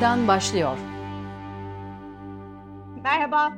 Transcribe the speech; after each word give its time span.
Meydan 0.00 0.28
başlıyor. 0.28 0.78
Merhaba. 3.02 3.52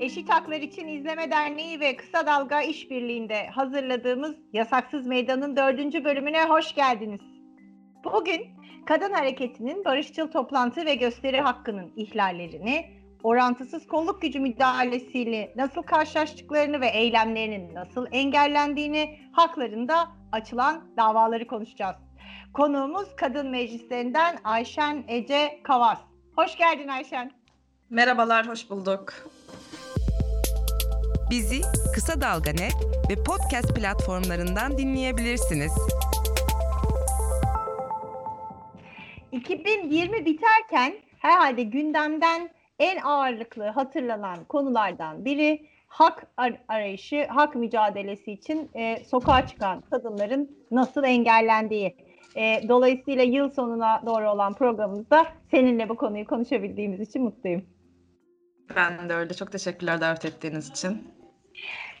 Eşit 0.00 0.30
Haklar 0.30 0.60
İçin 0.60 0.88
İzleme 0.88 1.30
Derneği 1.30 1.80
ve 1.80 1.96
Kısa 1.96 2.26
Dalga 2.26 2.62
İşbirliği'nde 2.62 3.46
hazırladığımız 3.46 4.34
Yasaksız 4.52 5.06
Meydan'ın 5.06 5.56
dördüncü 5.56 6.04
bölümüne 6.04 6.44
hoş 6.44 6.74
geldiniz. 6.74 7.20
Bugün 8.04 8.42
kadın 8.86 9.12
hareketinin 9.12 9.84
barışçıl 9.84 10.28
toplantı 10.28 10.86
ve 10.86 10.94
gösteri 10.94 11.40
hakkının 11.40 11.92
ihlallerini, 11.96 12.86
orantısız 13.22 13.86
kolluk 13.86 14.22
gücü 14.22 14.40
müdahalesiyle 14.40 15.52
nasıl 15.56 15.82
karşılaştıklarını 15.82 16.80
ve 16.80 16.86
eylemlerinin 16.86 17.74
nasıl 17.74 18.06
engellendiğini, 18.12 19.18
haklarında 19.32 20.08
açılan 20.32 20.96
davaları 20.96 21.46
konuşacağız. 21.46 22.05
Konuğumuz 22.54 23.16
kadın 23.16 23.46
meclislerinden 23.50 24.38
Ayşen 24.44 25.04
Ece 25.08 25.60
Kavas. 25.62 25.98
Hoş 26.36 26.56
geldin 26.58 26.88
Ayşen. 26.88 27.32
Merhabalar, 27.90 28.48
hoş 28.48 28.70
bulduk. 28.70 29.14
Bizi 31.30 31.60
Kısa 31.94 32.20
Dalga 32.20 32.50
Net 32.50 32.74
ve 33.10 33.22
podcast 33.24 33.74
platformlarından 33.74 34.78
dinleyebilirsiniz. 34.78 35.72
2020 39.32 40.26
biterken 40.26 40.94
herhalde 41.18 41.62
gündemden 41.62 42.50
en 42.78 42.98
ağırlıklı 43.02 43.64
hatırlanan 43.64 44.44
konulardan 44.44 45.24
biri 45.24 45.66
hak 45.88 46.26
ar- 46.36 46.60
arayışı, 46.68 47.26
hak 47.28 47.54
mücadelesi 47.54 48.32
için 48.32 48.70
e, 48.74 49.04
sokağa 49.04 49.46
çıkan 49.46 49.80
kadınların 49.90 50.58
nasıl 50.70 51.04
engellendiği. 51.04 51.96
E, 52.36 52.68
dolayısıyla 52.68 53.22
yıl 53.22 53.50
sonuna 53.50 54.02
doğru 54.06 54.30
olan 54.30 54.54
programımızda 54.54 55.26
seninle 55.50 55.88
bu 55.88 55.96
konuyu 55.96 56.24
konuşabildiğimiz 56.24 57.00
için 57.00 57.22
mutluyum. 57.22 57.64
Ben 58.76 59.08
de 59.08 59.14
öyle. 59.14 59.34
Çok 59.34 59.52
teşekkürler 59.52 60.00
davet 60.00 60.24
ettiğiniz 60.24 60.70
için. 60.70 61.16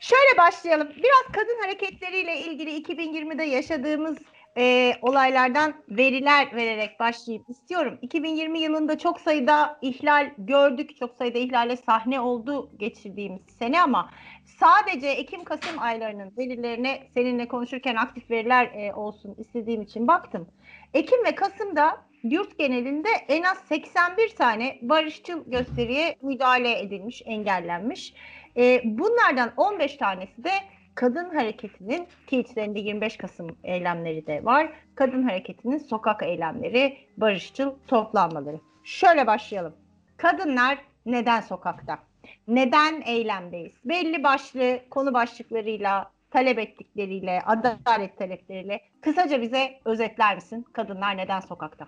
Şöyle 0.00 0.38
başlayalım. 0.38 0.88
Biraz 0.88 1.32
kadın 1.32 1.62
hareketleriyle 1.62 2.40
ilgili 2.40 2.82
2020'de 2.82 3.42
yaşadığımız 3.42 4.18
e, 4.58 4.92
olaylardan 5.02 5.74
veriler 5.88 6.56
vererek 6.56 7.00
başlayıp 7.00 7.50
istiyorum. 7.50 7.98
2020 8.02 8.58
yılında 8.58 8.98
çok 8.98 9.20
sayıda 9.20 9.78
ihlal 9.82 10.30
gördük, 10.38 10.96
çok 10.96 11.14
sayıda 11.14 11.38
ihlale 11.38 11.76
sahne 11.76 12.20
oldu 12.20 12.70
geçirdiğimiz 12.78 13.42
sene 13.58 13.82
ama 13.82 14.10
sadece 14.46 15.08
Ekim-Kasım 15.08 15.78
aylarının 15.78 16.32
verilerine 16.38 17.08
seninle 17.14 17.48
konuşurken 17.48 17.94
aktif 17.94 18.30
veriler 18.30 18.70
e, 18.74 18.94
olsun 18.94 19.34
istediğim 19.38 19.82
için 19.82 20.08
baktım. 20.08 20.48
Ekim 20.94 21.24
ve 21.24 21.34
Kasım'da 21.34 22.06
yurt 22.22 22.58
genelinde 22.58 23.08
en 23.28 23.42
az 23.42 23.58
81 23.58 24.36
tane 24.36 24.78
barışçıl 24.82 25.50
gösteriye 25.50 26.16
müdahale 26.22 26.80
edilmiş, 26.80 27.22
engellenmiş. 27.26 28.14
E, 28.56 28.80
bunlardan 28.84 29.52
15 29.56 29.96
tanesi 29.96 30.44
de 30.44 30.50
kadın 30.94 31.34
hareketinin 31.34 32.06
ki 32.26 32.38
içlerinde 32.38 32.80
25 32.80 33.16
Kasım 33.16 33.56
eylemleri 33.64 34.26
de 34.26 34.44
var. 34.44 34.72
Kadın 34.94 35.22
hareketinin 35.22 35.78
sokak 35.78 36.22
eylemleri, 36.22 36.98
barışçıl 37.16 37.74
toplanmaları. 37.86 38.60
Şöyle 38.84 39.26
başlayalım. 39.26 39.76
Kadınlar 40.16 40.78
neden 41.06 41.40
sokakta? 41.40 41.98
Neden 42.48 43.00
eylemdeyiz? 43.00 43.72
Belli 43.84 44.22
başlı 44.22 44.80
konu 44.90 45.14
başlıklarıyla, 45.14 46.10
talep 46.30 46.58
ettikleriyle, 46.58 47.42
adalet 47.46 48.16
talepleriyle 48.16 48.80
kısaca 49.00 49.42
bize 49.42 49.80
özetler 49.84 50.34
misin? 50.34 50.66
Kadınlar 50.72 51.16
neden 51.16 51.40
sokakta? 51.40 51.86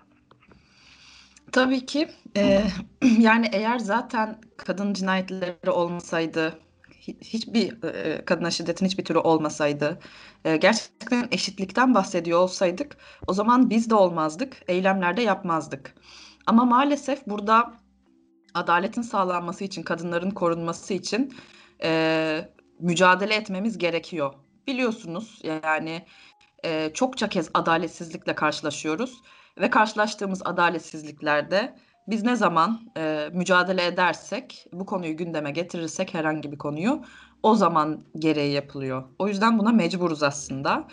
Tabii 1.51 1.85
ki. 1.85 2.07
E, 2.37 2.63
yani 3.19 3.49
eğer 3.51 3.79
zaten 3.79 4.37
kadın 4.57 4.93
cinayetleri 4.93 5.71
olmasaydı, 5.71 6.59
hiçbir 7.21 7.83
e, 7.83 8.25
kadına 8.25 8.51
şiddetin 8.51 8.85
hiçbir 8.85 9.05
türü 9.05 9.17
olmasaydı, 9.17 9.99
e, 10.45 10.57
gerçekten 10.57 11.27
eşitlikten 11.31 11.95
bahsediyor 11.95 12.39
olsaydık, 12.39 12.97
o 13.27 13.33
zaman 13.33 13.69
biz 13.69 13.89
de 13.89 13.95
olmazdık, 13.95 14.57
eylemlerde 14.67 15.21
yapmazdık. 15.21 15.95
Ama 16.45 16.65
maalesef 16.65 17.27
burada 17.27 17.73
adaletin 18.53 19.01
sağlanması 19.01 19.63
için, 19.63 19.83
kadınların 19.83 20.31
korunması 20.31 20.93
için 20.93 21.33
e, 21.83 22.49
mücadele 22.79 23.35
etmemiz 23.35 23.77
gerekiyor. 23.77 24.33
Biliyorsunuz 24.67 25.41
yani 25.43 26.05
e, 26.63 26.91
çokça 26.93 27.29
kez 27.29 27.49
adaletsizlikle 27.53 28.35
karşılaşıyoruz 28.35 29.21
ve 29.57 29.69
karşılaştığımız 29.69 30.41
adaletsizliklerde 30.45 31.75
biz 32.07 32.23
ne 32.23 32.35
zaman 32.35 32.91
e, 32.97 33.29
mücadele 33.33 33.85
edersek, 33.85 34.65
bu 34.73 34.85
konuyu 34.85 35.17
gündeme 35.17 35.51
getirirsek 35.51 36.13
herhangi 36.13 36.51
bir 36.51 36.57
konuyu 36.57 37.01
o 37.43 37.55
zaman 37.55 38.03
gereği 38.15 38.53
yapılıyor. 38.53 39.03
O 39.19 39.27
yüzden 39.27 39.59
buna 39.59 39.71
mecburuz 39.71 40.23
aslında. 40.23 40.87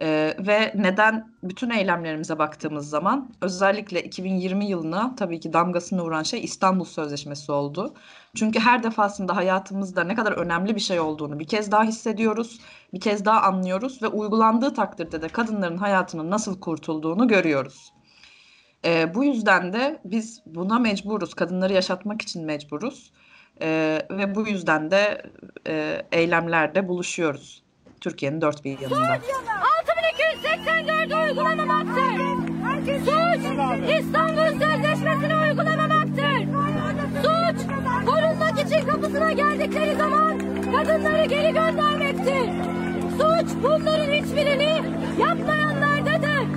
E, 0.00 0.36
ve 0.38 0.72
neden 0.74 1.32
bütün 1.42 1.70
eylemlerimize 1.70 2.38
baktığımız 2.38 2.88
zaman 2.88 3.30
özellikle 3.40 4.02
2020 4.02 4.66
yılına 4.66 5.14
tabii 5.16 5.40
ki 5.40 5.52
damgasını 5.52 6.02
vuran 6.02 6.22
şey 6.22 6.44
İstanbul 6.44 6.84
Sözleşmesi 6.84 7.52
oldu. 7.52 7.94
Çünkü 8.34 8.60
her 8.60 8.82
defasında 8.82 9.36
hayatımızda 9.36 10.04
ne 10.04 10.14
kadar 10.14 10.32
önemli 10.32 10.74
bir 10.74 10.80
şey 10.80 11.00
olduğunu 11.00 11.38
bir 11.38 11.46
kez 11.46 11.72
daha 11.72 11.84
hissediyoruz, 11.84 12.60
bir 12.94 13.00
kez 13.00 13.24
daha 13.24 13.42
anlıyoruz 13.42 14.02
ve 14.02 14.08
uygulandığı 14.08 14.74
takdirde 14.74 15.22
de 15.22 15.28
kadınların 15.28 15.76
hayatının 15.76 16.30
nasıl 16.30 16.60
kurtulduğunu 16.60 17.28
görüyoruz. 17.28 17.92
E, 18.84 19.14
bu 19.14 19.24
yüzden 19.24 19.72
de 19.72 20.00
biz 20.04 20.42
buna 20.46 20.78
mecburuz. 20.78 21.34
Kadınları 21.34 21.72
yaşatmak 21.72 22.22
için 22.22 22.44
mecburuz. 22.44 23.12
E, 23.62 23.98
ve 24.10 24.34
bu 24.34 24.48
yüzden 24.48 24.90
de 24.90 25.22
e, 25.66 26.02
eylemlerde 26.12 26.88
buluşuyoruz. 26.88 27.62
Türkiye'nin 28.00 28.40
dört 28.40 28.64
bir 28.64 28.78
yanında. 28.80 29.18
6284 31.04 31.12
uygulanamaktır. 31.12 32.14
Suç 32.98 33.44
İstanbul 34.00 34.58
Sözleşmesi'ni 34.58 35.36
uygulamamaktır. 35.36 36.38
Suç 37.22 37.66
korunmak 38.06 38.66
için 38.66 38.86
kapısına 38.86 39.32
geldikleri 39.32 39.94
zaman 39.96 40.38
kadınları 40.72 41.24
geri 41.24 41.52
göndermektir. 41.52 42.50
Suç 43.10 43.62
bunların 43.62 44.12
hiçbirini 44.12 44.82
yapmayanlardadır. 45.20 46.48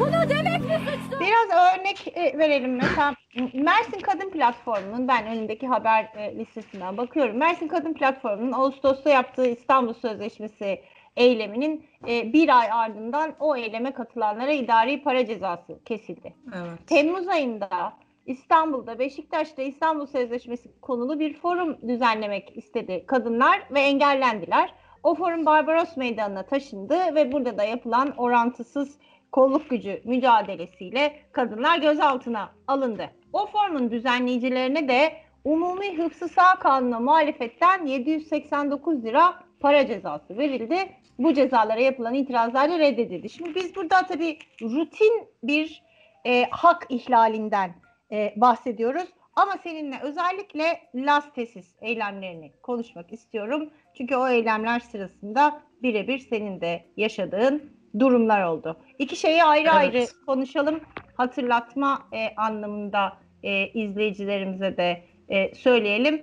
Bunu 0.00 0.28
demek 0.28 0.60
mi 0.60 0.80
suçtur? 0.86 1.20
Biraz 1.20 1.48
örnek 1.50 2.18
e, 2.18 2.38
verelim. 2.38 2.76
Mesela 2.76 3.14
Mersin 3.52 4.00
Kadın 4.00 4.30
Platformu'nun 4.30 5.08
ben 5.08 5.26
önümdeki 5.26 5.66
haber 5.66 6.08
e, 6.16 6.38
listesinden 6.38 6.96
bakıyorum. 6.96 7.36
Mersin 7.36 7.68
Kadın 7.68 7.94
Platformu'nun 7.94 8.52
Ağustos'ta 8.52 9.10
yaptığı 9.10 9.46
İstanbul 9.46 9.94
Sözleşmesi 9.94 10.82
eyleminin 11.18 11.86
e, 12.08 12.32
bir 12.32 12.58
ay 12.58 12.72
ardından 12.72 13.34
o 13.40 13.56
eyleme 13.56 13.92
katılanlara 13.92 14.52
idari 14.52 15.02
para 15.02 15.26
cezası 15.26 15.84
kesildi. 15.84 16.34
Evet. 16.54 16.86
Temmuz 16.86 17.28
ayında 17.28 17.92
İstanbul'da, 18.26 18.98
Beşiktaş'ta 18.98 19.62
İstanbul 19.62 20.06
Sözleşmesi 20.06 20.80
konulu 20.80 21.20
bir 21.20 21.34
forum 21.34 21.88
düzenlemek 21.88 22.56
istedi 22.56 23.04
kadınlar 23.06 23.62
ve 23.70 23.80
engellendiler. 23.80 24.74
O 25.02 25.14
forum 25.14 25.46
Barbaros 25.46 25.96
Meydanı'na 25.96 26.42
taşındı 26.42 27.14
ve 27.14 27.32
burada 27.32 27.58
da 27.58 27.64
yapılan 27.64 28.14
orantısız 28.16 28.98
kolluk 29.32 29.70
gücü 29.70 30.00
mücadelesiyle 30.04 31.16
kadınlar 31.32 31.78
gözaltına 31.78 32.50
alındı. 32.66 33.10
O 33.32 33.46
forumun 33.46 33.90
düzenleyicilerine 33.90 34.88
de 34.88 35.12
Umumi 35.44 35.98
Hıfzı 35.98 36.28
Sağ 36.28 36.54
Kanunu 36.54 37.00
muhalefetten 37.00 37.86
789 37.86 39.04
lira 39.04 39.34
para 39.60 39.86
cezası 39.86 40.38
verildi. 40.38 40.76
Bu 41.18 41.34
cezalara 41.34 41.80
yapılan 41.80 42.14
itirazlar 42.14 42.70
da 42.70 42.78
reddedildi. 42.78 43.30
Şimdi 43.30 43.54
biz 43.54 43.76
burada 43.76 44.06
tabii 44.06 44.38
rutin 44.62 45.28
bir 45.42 45.82
e, 46.26 46.44
hak 46.50 46.86
ihlalinden 46.88 47.70
e, 48.12 48.32
bahsediyoruz. 48.36 49.08
Ama 49.36 49.52
seninle 49.62 49.96
özellikle 50.02 50.80
Las 50.94 51.32
Tesis 51.34 51.76
eylemlerini 51.80 52.52
konuşmak 52.62 53.12
istiyorum. 53.12 53.70
Çünkü 53.94 54.16
o 54.16 54.28
eylemler 54.28 54.80
sırasında 54.80 55.60
birebir 55.82 56.18
senin 56.18 56.60
de 56.60 56.84
yaşadığın 56.96 57.72
durumlar 57.98 58.42
oldu. 58.44 58.76
İki 58.98 59.16
şeyi 59.16 59.44
ayrı 59.44 59.68
Evet. 59.68 59.74
ayrı 59.74 60.06
konuşalım. 60.26 60.80
Hatırlatma 61.14 62.08
e, 62.12 62.34
anlamında 62.36 63.16
e, 63.42 63.68
izleyicilerimize 63.68 64.76
de 64.76 65.04
e, 65.28 65.54
söyleyelim. 65.54 66.22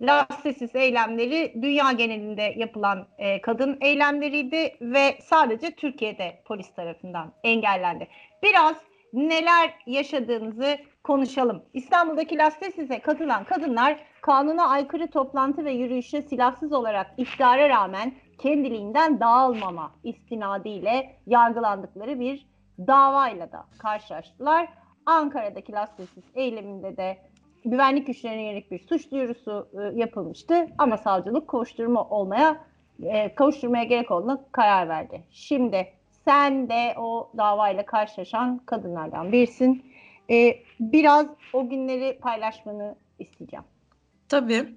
Lastesis 0.00 0.74
eylemleri 0.74 1.54
dünya 1.62 1.92
genelinde 1.92 2.54
yapılan 2.56 3.06
e, 3.18 3.40
kadın 3.40 3.78
eylemleriydi 3.80 4.76
ve 4.80 5.18
sadece 5.22 5.70
Türkiye'de 5.70 6.42
polis 6.44 6.74
tarafından 6.74 7.32
engellendi. 7.44 8.08
Biraz 8.42 8.76
neler 9.12 9.74
yaşadığınızı 9.86 10.78
konuşalım. 11.04 11.64
İstanbul'daki 11.72 12.38
Lastesis'e 12.38 12.98
katılan 12.98 13.44
kadınlar 13.44 13.98
kanuna 14.22 14.68
aykırı 14.68 15.10
toplantı 15.10 15.64
ve 15.64 15.72
yürüyüşe 15.72 16.22
silahsız 16.22 16.72
olarak 16.72 17.06
iftara 17.16 17.68
rağmen 17.68 18.14
kendiliğinden 18.38 19.20
dağılmama 19.20 19.94
istinadiyle 20.04 21.18
yargılandıkları 21.26 22.20
bir 22.20 22.46
davayla 22.78 23.52
da 23.52 23.66
karşılaştılar. 23.78 24.68
Ankara'daki 25.06 25.72
lastesis 25.72 26.24
eyleminde 26.34 26.96
de 26.96 27.18
güvenlik 27.66 28.06
güçlerine 28.06 28.42
yönelik 28.42 28.70
bir 28.70 28.86
suç 28.88 29.10
duyurusu 29.10 29.68
e, 29.72 29.98
yapılmıştı 29.98 30.68
ama 30.78 30.98
savcılık 30.98 31.48
kovuşturma 31.48 32.04
olmaya 32.04 32.64
e, 33.02 33.34
kavuşturmaya 33.34 33.84
gerek 33.84 34.10
olduğuna 34.10 34.44
karar 34.52 34.88
verdi. 34.88 35.22
Şimdi 35.30 35.86
sen 36.24 36.68
de 36.68 36.94
o 36.98 37.30
davayla 37.36 37.86
karşılaşan 37.86 38.60
kadınlardan 38.66 39.32
birisin. 39.32 39.84
E, 40.30 40.58
biraz 40.80 41.26
o 41.52 41.68
günleri 41.68 42.18
paylaşmanı 42.18 42.96
isteyeceğim. 43.18 43.64
Tabii. 44.28 44.68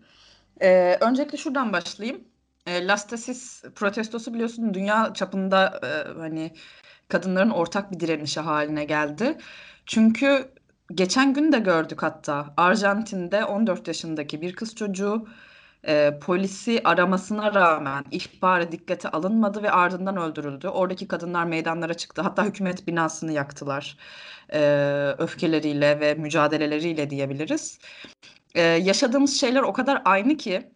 Ee, 0.61 0.97
öncelikle 1.01 1.37
şuradan 1.37 1.73
başlayayım. 1.73 2.23
E, 2.67 2.87
Lastesis 2.87 3.63
protestosu 3.75 4.33
biliyorsun 4.33 4.73
dünya 4.73 5.13
çapında 5.13 5.79
e, 5.83 6.19
hani 6.19 6.51
kadınların 7.07 7.49
ortak 7.49 7.91
bir 7.91 7.99
direnişi 7.99 8.39
haline 8.39 8.85
geldi. 8.85 9.37
Çünkü 9.85 10.51
geçen 10.93 11.33
gün 11.33 11.51
de 11.51 11.59
gördük 11.59 12.03
hatta 12.03 12.53
Arjantin'de 12.57 13.45
14 13.45 13.87
yaşındaki 13.87 14.41
bir 14.41 14.55
kız 14.55 14.75
çocuğu 14.75 15.27
e, 15.87 16.19
polisi 16.21 16.81
aramasına 16.83 17.53
rağmen 17.53 18.05
ihbarı 18.11 18.71
dikkate 18.71 19.09
alınmadı 19.09 19.63
ve 19.63 19.71
ardından 19.71 20.17
öldürüldü. 20.17 20.67
Oradaki 20.67 21.07
kadınlar 21.07 21.43
meydanlara 21.43 21.93
çıktı. 21.93 22.21
Hatta 22.21 22.45
hükümet 22.45 22.87
binasını 22.87 23.31
yaktılar. 23.31 23.97
E, 24.53 24.59
öfkeleriyle 25.17 25.99
ve 25.99 26.13
mücadeleleriyle 26.13 27.09
diyebiliriz. 27.09 27.79
E, 28.55 28.61
yaşadığımız 28.61 29.39
şeyler 29.39 29.61
o 29.61 29.73
kadar 29.73 30.01
aynı 30.05 30.37
ki 30.37 30.71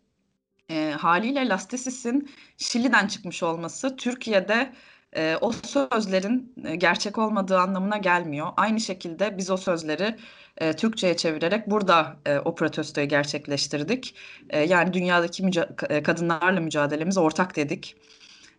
e, 0.69 0.91
haliyle 0.91 1.49
Lastesis'in 1.49 2.31
Şili'den 2.57 3.07
çıkmış 3.07 3.43
olması 3.43 3.95
Türkiye'de 3.97 4.73
e, 5.15 5.37
o 5.41 5.51
sözlerin 5.51 6.53
e, 6.65 6.75
gerçek 6.75 7.17
olmadığı 7.17 7.59
anlamına 7.59 7.97
gelmiyor. 7.97 8.47
Aynı 8.57 8.79
şekilde 8.79 9.37
biz 9.37 9.49
o 9.49 9.57
sözleri 9.57 10.15
e, 10.57 10.73
Türkçe'ye 10.73 11.17
çevirerek 11.17 11.69
burada 11.69 12.17
e, 12.25 12.39
o 12.39 12.55
protestoyu 12.55 13.07
gerçekleştirdik. 13.07 14.15
E, 14.49 14.59
yani 14.59 14.93
dünyadaki 14.93 15.43
müca- 15.43 15.93
e, 15.93 16.03
kadınlarla 16.03 16.59
mücadelemiz 16.59 17.17
ortak 17.17 17.55
dedik. 17.55 17.95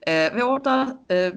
E, 0.06 0.12
ve 0.34 0.44
orada 0.44 0.98
e, 1.10 1.32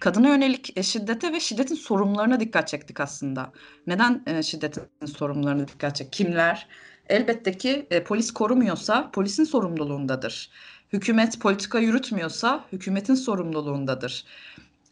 kadına 0.00 0.28
yönelik 0.28 0.84
şiddete 0.84 1.32
ve 1.32 1.40
şiddetin 1.40 1.74
sorumlularına 1.74 2.40
dikkat 2.40 2.68
çektik 2.68 3.00
aslında. 3.00 3.52
Neden 3.86 4.22
e, 4.26 4.42
şiddetin 4.42 5.06
sorumlularına 5.06 5.68
dikkat 5.68 5.96
çektik? 5.96 6.12
Kimler? 6.12 6.68
Elbette 7.08 7.52
ki 7.52 7.86
e, 7.90 8.04
polis 8.04 8.30
korumuyorsa 8.30 9.10
polisin 9.10 9.44
sorumluluğundadır. 9.44 10.50
Hükümet 10.92 11.40
politika 11.40 11.78
yürütmüyorsa 11.78 12.64
hükümetin 12.72 13.14
sorumluluğundadır. 13.14 14.24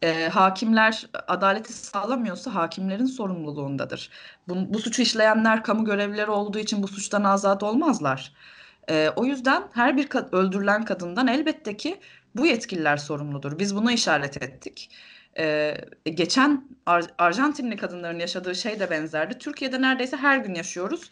E, 0.01 0.29
hakimler 0.29 1.07
adaleti 1.27 1.73
sağlamıyorsa 1.73 2.55
hakimlerin 2.55 3.05
sorumluluğundadır. 3.05 4.09
Bu, 4.47 4.73
bu 4.73 4.79
suçu 4.79 5.01
işleyenler 5.01 5.63
kamu 5.63 5.85
görevlileri 5.85 6.31
olduğu 6.31 6.59
için 6.59 6.83
bu 6.83 6.87
suçtan 6.87 7.23
azat 7.23 7.63
olmazlar. 7.63 8.33
E, 8.89 9.09
o 9.15 9.25
yüzden 9.25 9.63
her 9.73 9.97
bir 9.97 10.07
ka- 10.07 10.35
öldürülen 10.35 10.85
kadından 10.85 11.27
elbette 11.27 11.77
ki 11.77 11.99
bu 12.35 12.45
yetkililer 12.45 12.97
sorumludur. 12.97 13.59
Biz 13.59 13.75
buna 13.75 13.91
işaret 13.91 14.43
ettik. 14.43 14.89
Ee, 15.37 15.77
geçen 16.05 16.69
Ar- 16.85 17.13
Arjantinli 17.17 17.77
kadınların 17.77 18.19
yaşadığı 18.19 18.55
şey 18.55 18.79
de 18.79 18.89
benzerdi. 18.89 19.37
Türkiye'de 19.37 19.81
neredeyse 19.81 20.17
her 20.17 20.37
gün 20.37 20.53
yaşıyoruz. 20.55 21.09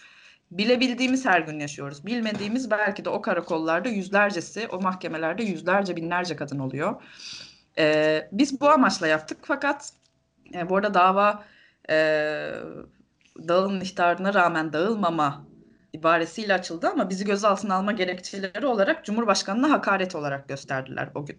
Bilebildiğimiz 0.57 1.25
her 1.25 1.39
gün 1.39 1.59
yaşıyoruz. 1.59 2.05
Bilmediğimiz 2.05 2.71
belki 2.71 3.05
de 3.05 3.09
o 3.09 3.21
karakollarda 3.21 3.89
yüzlercesi, 3.89 4.67
o 4.67 4.81
mahkemelerde 4.81 5.43
yüzlerce, 5.43 5.95
binlerce 5.95 6.35
kadın 6.35 6.59
oluyor. 6.59 7.01
Ee, 7.77 8.29
biz 8.31 8.61
bu 8.61 8.69
amaçla 8.69 9.07
yaptık 9.07 9.37
fakat 9.41 9.89
e, 10.53 10.69
bu 10.69 10.77
arada 10.77 10.93
dava 10.93 11.43
e, 11.89 11.95
dağılın 13.47 13.81
ihtarına 13.81 14.33
rağmen 14.33 14.73
dağılmama 14.73 15.45
ibaresiyle 15.93 16.53
açıldı 16.53 16.89
ama 16.89 17.09
bizi 17.09 17.25
gözaltına 17.25 17.75
alma 17.75 17.91
gerekçeleri 17.91 18.65
olarak 18.65 19.05
Cumhurbaşkanı'na 19.05 19.71
hakaret 19.71 20.15
olarak 20.15 20.47
gösterdiler 20.47 21.09
o 21.15 21.25
gün. 21.25 21.37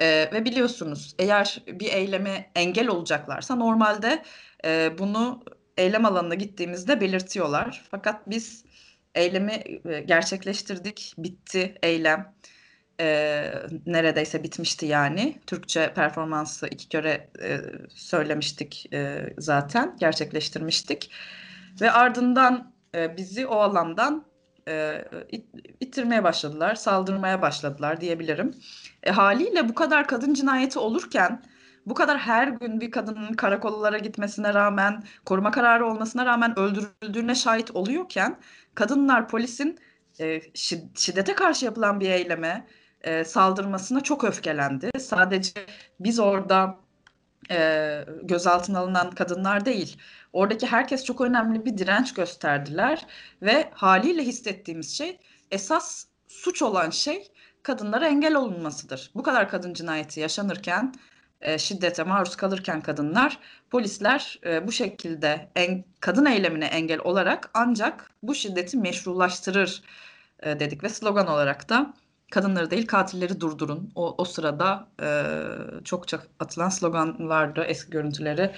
Ee, 0.00 0.30
ve 0.32 0.44
biliyorsunuz 0.44 1.14
eğer 1.18 1.62
bir 1.66 1.92
eyleme 1.92 2.50
engel 2.54 2.88
olacaklarsa 2.88 3.56
normalde 3.56 4.22
e, 4.64 4.98
bunu 4.98 5.44
eylem 5.78 6.04
alanına 6.04 6.34
gittiğimizde 6.34 7.00
belirtiyorlar. 7.00 7.84
Fakat 7.90 8.30
biz 8.30 8.64
eylemi 9.14 9.62
e, 9.84 10.00
gerçekleştirdik, 10.00 11.14
bitti 11.18 11.74
eylem. 11.82 12.34
Ee, 13.00 13.52
neredeyse 13.86 14.42
bitmişti 14.42 14.86
yani. 14.86 15.40
Türkçe 15.46 15.92
performansı 15.94 16.68
iki 16.68 16.88
kere 16.88 17.30
e, 17.42 17.60
söylemiştik 17.94 18.88
e, 18.92 19.32
zaten, 19.38 19.96
gerçekleştirmiştik. 20.00 21.10
Ve 21.80 21.90
ardından 21.90 22.72
e, 22.94 23.16
bizi 23.16 23.46
o 23.46 23.56
alandan 23.56 24.24
e, 24.68 25.04
it, 25.32 25.46
ittirmeye 25.80 26.24
başladılar, 26.24 26.74
saldırmaya 26.74 27.42
başladılar 27.42 28.00
diyebilirim. 28.00 28.54
E, 29.02 29.10
haliyle 29.10 29.68
bu 29.68 29.74
kadar 29.74 30.06
kadın 30.06 30.34
cinayeti 30.34 30.78
olurken, 30.78 31.42
bu 31.90 31.94
kadar 31.94 32.18
her 32.18 32.48
gün 32.48 32.80
bir 32.80 32.90
kadının 32.90 33.32
karakollara 33.32 33.98
gitmesine 33.98 34.54
rağmen, 34.54 35.04
koruma 35.24 35.50
kararı 35.50 35.86
olmasına 35.86 36.26
rağmen 36.26 36.58
öldürüldüğüne 36.58 37.34
şahit 37.34 37.70
oluyorken, 37.70 38.38
kadınlar 38.74 39.28
polisin 39.28 39.78
e, 40.20 40.40
şiddete 40.94 41.34
karşı 41.34 41.64
yapılan 41.64 42.00
bir 42.00 42.10
eyleme 42.10 42.66
e, 43.00 43.24
saldırmasına 43.24 44.00
çok 44.00 44.24
öfkelendi. 44.24 44.90
Sadece 44.98 45.66
biz 46.00 46.18
orada 46.18 46.76
e, 47.50 48.04
gözaltına 48.22 48.78
alınan 48.78 49.10
kadınlar 49.10 49.64
değil, 49.64 49.96
oradaki 50.32 50.66
herkes 50.66 51.04
çok 51.04 51.20
önemli 51.20 51.64
bir 51.64 51.78
direnç 51.78 52.14
gösterdiler 52.14 53.06
ve 53.42 53.70
haliyle 53.72 54.22
hissettiğimiz 54.22 54.98
şey 54.98 55.18
esas 55.50 56.04
suç 56.28 56.62
olan 56.62 56.90
şey 56.90 57.28
kadınlara 57.62 58.08
engel 58.08 58.34
olunmasıdır. 58.34 59.10
Bu 59.14 59.22
kadar 59.22 59.48
kadın 59.48 59.74
cinayeti 59.74 60.20
yaşanırken, 60.20 60.94
e, 61.40 61.58
şiddete 61.58 62.02
maruz 62.02 62.36
kalırken 62.36 62.80
kadınlar, 62.80 63.38
polisler 63.70 64.40
e, 64.46 64.66
bu 64.66 64.72
şekilde 64.72 65.48
en, 65.56 65.84
kadın 66.00 66.26
eylemine 66.26 66.66
engel 66.66 67.00
olarak 67.04 67.50
ancak 67.54 68.10
bu 68.22 68.34
şiddeti 68.34 68.76
meşrulaştırır 68.76 69.82
e, 70.42 70.60
dedik 70.60 70.84
ve 70.84 70.88
slogan 70.88 71.26
olarak 71.26 71.68
da 71.68 71.94
kadınları 72.30 72.70
değil 72.70 72.86
katilleri 72.86 73.40
durdurun. 73.40 73.92
O, 73.94 74.14
o 74.18 74.24
sırada 74.24 74.88
e, 75.02 75.08
çokça 75.84 76.20
atılan 76.40 76.68
slogan 76.68 77.28
vardı. 77.28 77.64
Eski 77.68 77.90
görüntüleri 77.90 78.54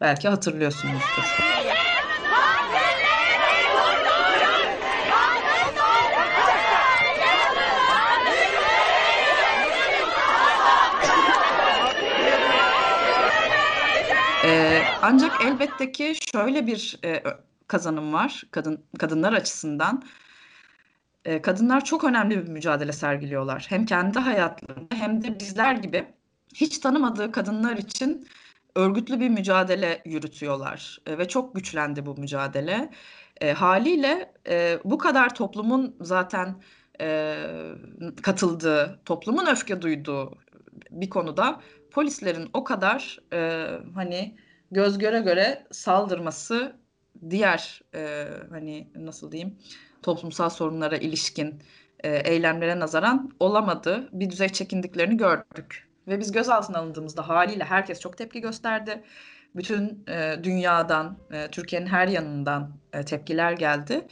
belki 0.00 0.28
hatırlıyorsunuzdur. 0.28 1.44
Ee, 14.46 14.82
ancak 15.04 15.44
elbette 15.44 15.92
ki 15.92 16.14
şöyle 16.32 16.66
bir 16.66 16.98
e, 17.04 17.22
kazanım 17.68 18.12
var 18.12 18.42
kadın 18.50 18.84
kadınlar 18.98 19.32
açısından. 19.32 20.02
E, 21.24 21.42
kadınlar 21.42 21.84
çok 21.84 22.04
önemli 22.04 22.44
bir 22.44 22.48
mücadele 22.48 22.92
sergiliyorlar. 22.92 23.66
Hem 23.68 23.86
kendi 23.86 24.18
hayatlarında 24.18 24.96
hem 24.96 25.24
de 25.24 25.40
bizler 25.40 25.74
gibi 25.74 26.06
hiç 26.54 26.78
tanımadığı 26.78 27.32
kadınlar 27.32 27.76
için 27.76 28.28
örgütlü 28.74 29.20
bir 29.20 29.28
mücadele 29.28 30.02
yürütüyorlar 30.04 30.98
e, 31.06 31.18
ve 31.18 31.28
çok 31.28 31.54
güçlendi 31.54 32.06
bu 32.06 32.16
mücadele. 32.16 32.90
E, 33.40 33.52
haliyle 33.52 34.32
e, 34.48 34.78
bu 34.84 34.98
kadar 34.98 35.34
toplumun 35.34 35.96
zaten 36.00 36.62
e, 37.00 37.36
katıldığı, 38.22 39.00
toplumun 39.04 39.46
öfke 39.46 39.82
duyduğu 39.82 40.38
bir 40.90 41.10
konuda 41.10 41.60
polislerin 41.90 42.50
o 42.52 42.64
kadar 42.64 43.18
e, 43.32 43.68
hani 43.94 44.36
göz 44.74 44.98
göre 44.98 45.20
göre 45.20 45.66
saldırması 45.70 46.76
diğer 47.30 47.82
e, 47.94 48.28
hani 48.50 48.88
nasıl 48.96 49.32
diyeyim 49.32 49.58
toplumsal 50.02 50.50
sorunlara 50.50 50.96
ilişkin 50.96 51.62
e, 52.04 52.16
eylemlere 52.16 52.78
nazaran 52.78 53.30
olamadı. 53.40 54.08
Bir 54.12 54.30
düzey 54.30 54.48
çekindiklerini 54.48 55.16
gördük. 55.16 55.88
Ve 56.08 56.20
biz 56.20 56.32
gözaltına 56.32 56.78
alındığımızda 56.78 57.28
haliyle 57.28 57.64
herkes 57.64 58.00
çok 58.00 58.18
tepki 58.18 58.40
gösterdi. 58.40 59.04
Bütün 59.56 60.04
e, 60.08 60.36
dünyadan, 60.42 61.18
e, 61.32 61.48
Türkiye'nin 61.50 61.86
her 61.86 62.08
yanından 62.08 62.70
e, 62.92 63.04
tepkiler 63.04 63.52
geldi. 63.52 64.06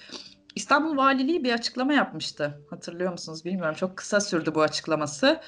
İstanbul 0.54 0.96
Valiliği 0.96 1.44
bir 1.44 1.52
açıklama 1.52 1.92
yapmıştı. 1.92 2.60
Hatırlıyor 2.70 3.12
musunuz 3.12 3.44
bilmiyorum. 3.44 3.74
Çok 3.74 3.96
kısa 3.96 4.20
sürdü 4.20 4.54
bu 4.54 4.62
açıklaması. 4.62 5.40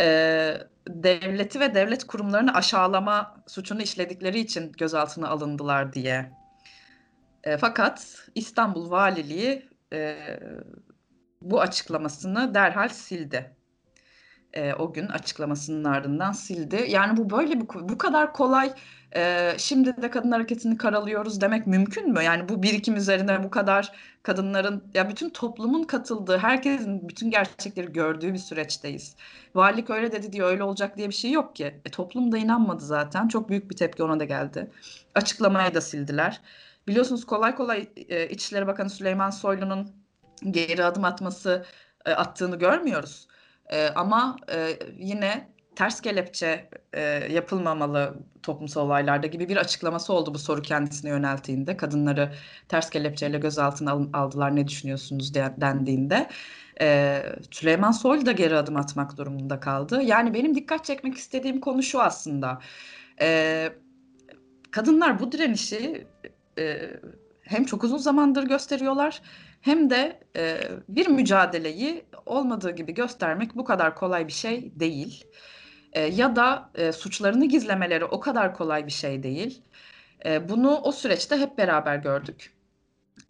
E, 0.00 0.54
devleti 0.88 1.60
ve 1.60 1.74
devlet 1.74 2.04
kurumlarını 2.04 2.54
aşağılama 2.54 3.36
suçunu 3.46 3.82
işledikleri 3.82 4.40
için 4.40 4.72
gözaltına 4.72 5.28
alındılar 5.28 5.92
diye. 5.92 6.32
E, 7.44 7.56
fakat 7.56 8.26
İstanbul 8.34 8.90
Valiliği 8.90 9.68
e, 9.92 10.16
bu 11.42 11.60
açıklamasını 11.60 12.54
derhal 12.54 12.88
sildi. 12.88 13.56
E, 14.52 14.74
o 14.74 14.92
gün 14.92 15.06
açıklamasının 15.06 15.84
ardından 15.84 16.32
sildi. 16.32 16.86
Yani 16.88 17.16
bu 17.16 17.30
böyle 17.30 17.60
bir 17.60 17.68
bu 17.68 17.98
kadar 17.98 18.32
kolay 18.32 18.72
e, 19.16 19.52
şimdi 19.58 20.02
de 20.02 20.10
kadın 20.10 20.30
hareketini 20.30 20.76
karalıyoruz 20.76 21.40
demek 21.40 21.66
mümkün 21.66 22.12
mü? 22.12 22.22
Yani 22.22 22.48
bu 22.48 22.62
birikim 22.62 22.96
üzerine 22.96 23.44
bu 23.44 23.50
kadar 23.50 23.92
kadınların 24.22 24.84
ya 24.94 25.08
bütün 25.08 25.30
toplumun 25.30 25.82
katıldığı, 25.82 26.38
herkesin 26.38 27.08
bütün 27.08 27.30
gerçekleri 27.30 27.92
gördüğü 27.92 28.32
bir 28.32 28.38
süreçteyiz. 28.38 29.16
Valilik 29.54 29.90
öyle 29.90 30.12
dedi 30.12 30.32
diye 30.32 30.42
öyle 30.42 30.62
olacak 30.62 30.96
diye 30.96 31.08
bir 31.08 31.14
şey 31.14 31.30
yok 31.30 31.56
ki. 31.56 31.80
E, 31.84 31.90
toplum 31.90 32.32
da 32.32 32.38
inanmadı 32.38 32.84
zaten. 32.84 33.28
Çok 33.28 33.48
büyük 33.48 33.70
bir 33.70 33.76
tepki 33.76 34.02
ona 34.02 34.20
da 34.20 34.24
geldi. 34.24 34.70
Açıklamayı 35.14 35.74
da 35.74 35.80
sildiler. 35.80 36.40
Biliyorsunuz 36.88 37.26
kolay 37.26 37.54
kolay 37.54 37.88
e, 38.08 38.28
İçişleri 38.28 38.66
Bakanı 38.66 38.90
Süleyman 38.90 39.30
Soylu'nun 39.30 39.90
geri 40.50 40.84
adım 40.84 41.04
atması 41.04 41.64
e, 42.06 42.12
attığını 42.12 42.58
görmüyoruz. 42.58 43.28
E, 43.72 43.88
ama 43.88 44.36
e, 44.52 44.78
yine 44.98 45.48
ters 45.76 46.00
kelepçe 46.00 46.70
e, 46.92 47.02
yapılmamalı 47.32 48.14
toplumsal 48.42 48.86
olaylarda 48.86 49.26
gibi 49.26 49.48
bir 49.48 49.56
açıklaması 49.56 50.12
oldu 50.12 50.34
bu 50.34 50.38
soru 50.38 50.62
kendisine 50.62 51.10
yönelttiğinde. 51.10 51.76
Kadınları 51.76 52.32
ters 52.68 52.90
kelepçeyle 52.90 53.38
gözaltına 53.38 53.92
al, 53.92 54.06
aldılar 54.12 54.56
ne 54.56 54.68
düşünüyorsunuz 54.68 55.34
de, 55.34 55.54
dendiğinde. 55.56 56.28
E, 56.80 57.22
Süleyman 57.50 57.90
Soylu 57.90 58.26
da 58.26 58.32
geri 58.32 58.56
adım 58.56 58.76
atmak 58.76 59.16
durumunda 59.16 59.60
kaldı. 59.60 60.02
Yani 60.02 60.34
benim 60.34 60.54
dikkat 60.54 60.84
çekmek 60.84 61.14
istediğim 61.14 61.60
konu 61.60 61.82
şu 61.82 62.00
aslında. 62.00 62.58
E, 63.20 63.68
kadınlar 64.70 65.20
bu 65.20 65.32
direnişi 65.32 66.06
e, 66.58 66.90
hem 67.42 67.64
çok 67.64 67.84
uzun 67.84 67.98
zamandır 67.98 68.44
gösteriyorlar 68.44 69.22
hem 69.60 69.90
de 69.90 70.20
e, 70.36 70.60
bir 70.88 71.08
mücadeleyi 71.08 72.04
olmadığı 72.26 72.70
gibi 72.70 72.94
göstermek 72.94 73.56
bu 73.56 73.64
kadar 73.64 73.94
kolay 73.94 74.26
bir 74.26 74.32
şey 74.32 74.80
değil. 74.80 75.24
E, 75.92 76.00
ya 76.00 76.36
da 76.36 76.70
e, 76.74 76.92
suçlarını 76.92 77.44
gizlemeleri 77.44 78.04
o 78.04 78.20
kadar 78.20 78.54
kolay 78.54 78.86
bir 78.86 78.92
şey 78.92 79.22
değil. 79.22 79.62
E, 80.26 80.48
bunu 80.48 80.76
o 80.76 80.92
süreçte 80.92 81.36
hep 81.36 81.58
beraber 81.58 81.96
gördük. 81.96 82.52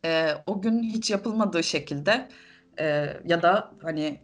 E, 0.04 0.30
o 0.46 0.62
gün 0.62 0.82
hiç 0.82 1.10
yapılmadığı 1.10 1.62
şekilde 1.62 2.28
e, 2.80 3.16
ya 3.24 3.42
da 3.42 3.70
hani 3.82 4.20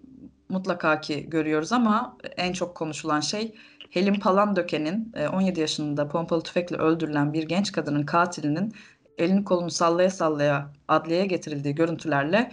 mutlaka 0.48 1.00
ki 1.00 1.30
görüyoruz 1.30 1.72
ama 1.72 2.18
en 2.36 2.52
çok 2.52 2.74
konuşulan 2.76 3.20
şey 3.20 3.54
Helin 3.90 4.20
Palandöken'in 4.20 5.12
17 5.32 5.60
yaşında 5.60 6.08
pompalı 6.08 6.42
tüfekle 6.42 6.76
öldürülen 6.76 7.32
bir 7.32 7.42
genç 7.42 7.72
kadının 7.72 8.02
katilinin 8.02 8.74
elini 9.18 9.44
kolunu 9.44 9.70
sallaya 9.70 10.10
sallaya 10.10 10.72
adliyeye 10.88 11.26
getirildiği 11.26 11.74
görüntülerle 11.74 12.52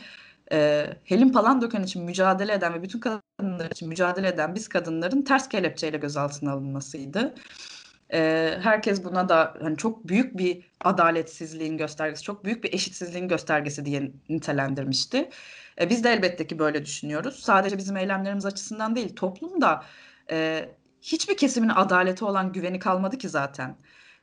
e, 0.52 0.88
Helin 1.04 1.30
Palandöken 1.30 1.84
için 1.84 2.04
mücadele 2.04 2.54
eden 2.54 2.74
ve 2.74 2.84
bütün 2.84 3.00
kadınlar 3.00 3.72
için 3.72 3.90
mücadele 3.90 4.28
eden 4.28 4.56
biz 4.56 4.68
kadınların 4.68 5.22
ters 5.22 5.50
kelepçeyle 5.50 5.98
gözaltına 5.98 6.52
alınmasıydı. 6.52 7.36
E, 8.14 8.52
herkes 8.62 9.04
buna 9.04 9.30
da 9.30 9.54
hani 9.62 9.78
çok 9.78 10.08
büyük 10.08 10.38
bir 10.38 10.72
adaletsizliğin 10.82 11.78
göstergesi, 11.78 12.24
çok 12.24 12.46
büyük 12.46 12.64
bir 12.64 12.74
eşitsizliğin 12.74 13.28
göstergesi 13.28 13.86
diye 13.86 14.12
nitelendirmişti. 14.30 15.30
E, 15.82 15.90
biz 15.90 16.04
de 16.04 16.10
elbette 16.10 16.48
ki 16.48 16.60
böyle 16.60 16.86
düşünüyoruz. 16.86 17.40
Sadece 17.40 17.78
bizim 17.78 17.98
eylemlerimiz 17.98 18.46
açısından 18.46 18.96
değil, 18.96 19.16
toplumda 19.16 19.84
e, 20.32 20.70
hiçbir 21.02 21.38
kesimin 21.38 21.70
adaleti 21.70 22.26
olan 22.26 22.54
güveni 22.54 22.80
kalmadı 22.80 23.18
ki 23.18 23.30
zaten. 23.30 23.78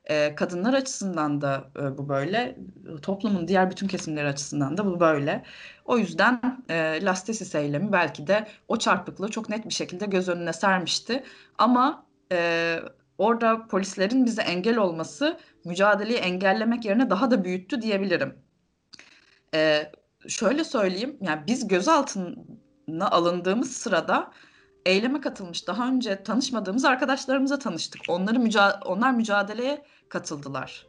E, 0.09 0.35
kadınlar 0.35 0.75
açısından 0.75 1.41
da 1.41 1.71
e, 1.77 1.99
bu 1.99 2.09
böyle, 2.09 2.59
toplumun 3.03 3.49
diğer 3.49 3.71
bütün 3.71 3.89
kesimleri 3.89 4.29
açısından 4.29 4.77
da 4.77 4.87
bu 4.87 5.01
böyle. 5.01 5.45
O 5.85 5.99
yüzden 5.99 6.41
e, 6.71 7.05
Lastesis 7.05 7.55
eylemi 7.55 7.93
belki 7.93 8.27
de 8.27 8.47
o 8.69 8.77
çarpıklığı 8.77 9.29
çok 9.29 9.49
net 9.49 9.65
bir 9.69 9.75
şekilde 9.75 10.07
göz 10.07 10.29
önüne 10.29 10.53
sermişti. 10.53 11.25
Ama 11.59 12.07
e, 12.33 12.79
orada 13.19 13.67
polislerin 13.67 14.25
bize 14.25 14.43
engel 14.43 14.77
olması 14.77 15.39
mücadeleyi 15.65 16.19
engellemek 16.19 16.85
yerine 16.85 17.11
daha 17.11 17.31
da 17.31 17.45
büyüttü 17.45 17.83
diyebilirim. 17.83 18.39
E, 19.55 19.93
şöyle 20.29 20.65
söyleyeyim, 20.65 21.17
yani 21.21 21.41
biz 21.47 21.69
gözaltına 21.69 23.11
alındığımız 23.11 23.73
sırada 23.77 24.31
eyleme 24.87 25.21
katılmış 25.21 25.67
daha 25.67 25.89
önce 25.89 26.23
tanışmadığımız 26.23 26.85
arkadaşlarımıza 26.85 27.59
tanıştık. 27.59 28.03
Onları 28.09 28.39
müca 28.39 28.81
onlar 28.85 29.11
mücadeleye 29.11 29.85
katıldılar. 30.09 30.87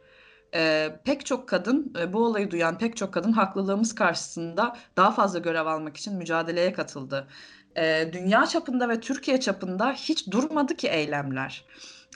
E, 0.54 0.92
pek 1.04 1.26
çok 1.26 1.48
kadın, 1.48 1.94
e, 1.98 2.12
bu 2.12 2.24
olayı 2.24 2.50
duyan 2.50 2.78
pek 2.78 2.96
çok 2.96 3.14
kadın 3.14 3.32
haklılığımız 3.32 3.94
karşısında 3.94 4.76
daha 4.96 5.10
fazla 5.10 5.38
görev 5.38 5.66
almak 5.66 5.96
için 5.96 6.16
mücadeleye 6.16 6.72
katıldı. 6.72 7.26
E, 7.76 8.10
dünya 8.12 8.46
çapında 8.46 8.88
ve 8.88 9.00
Türkiye 9.00 9.40
çapında 9.40 9.92
hiç 9.92 10.30
durmadı 10.30 10.76
ki 10.76 10.88
eylemler. 10.88 11.64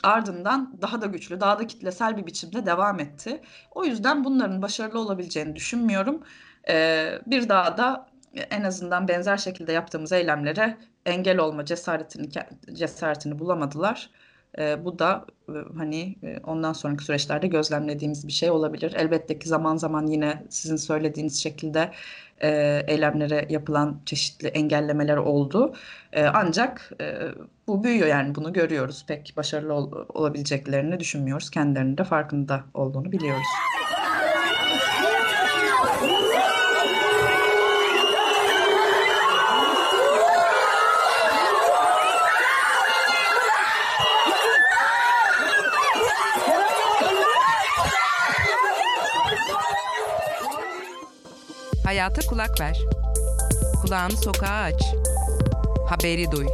Ardından 0.02 0.78
daha 0.82 1.00
da 1.00 1.06
güçlü, 1.06 1.40
daha 1.40 1.58
da 1.58 1.66
kitlesel 1.66 2.16
bir 2.16 2.26
biçimde 2.26 2.66
devam 2.66 3.00
etti. 3.00 3.40
O 3.70 3.84
yüzden 3.84 4.24
bunların 4.24 4.62
başarılı 4.62 4.98
olabileceğini 4.98 5.56
düşünmüyorum. 5.56 6.22
E, 6.68 7.08
bir 7.26 7.48
daha 7.48 7.76
da 7.76 8.08
en 8.50 8.62
azından 8.64 9.08
benzer 9.08 9.36
şekilde 9.36 9.72
yaptığımız 9.72 10.12
eylemlere 10.12 10.76
engel 11.06 11.38
olma 11.38 11.64
cesaretini 11.64 12.28
cesaretini 12.72 13.38
bulamadılar. 13.38 14.10
E, 14.58 14.84
bu 14.84 14.98
da 14.98 15.26
e, 15.48 15.52
hani 15.76 16.16
e, 16.22 16.38
ondan 16.46 16.72
sonraki 16.72 17.04
süreçlerde 17.04 17.46
gözlemlediğimiz 17.46 18.26
bir 18.26 18.32
şey 18.32 18.50
olabilir. 18.50 18.94
Elbette 18.96 19.38
ki 19.38 19.48
zaman 19.48 19.76
zaman 19.76 20.06
yine 20.06 20.42
sizin 20.50 20.76
söylediğiniz 20.76 21.42
şekilde 21.42 21.90
e, 22.42 22.82
eylemlere 22.88 23.46
yapılan 23.50 24.00
çeşitli 24.06 24.48
engellemeler 24.48 25.16
oldu. 25.16 25.74
E, 26.12 26.24
ancak 26.24 26.92
e, 27.00 27.18
bu 27.66 27.84
büyüyor 27.84 28.06
yani 28.06 28.34
bunu 28.34 28.52
görüyoruz. 28.52 29.04
Pek 29.08 29.34
başarılı 29.36 29.74
ol, 29.74 29.92
olabileceklerini 30.14 31.00
düşünmüyoruz. 31.00 31.50
Kendilerinin 31.50 31.98
de 31.98 32.04
farkında 32.04 32.64
olduğunu 32.74 33.12
biliyoruz. 33.12 33.46
Hayata 51.84 52.26
kulak 52.26 52.60
ver. 52.60 52.78
Kulağını 53.82 54.12
sokağa 54.12 54.62
aç. 54.62 54.82
Haberi 55.88 56.30
duy. 56.32 56.46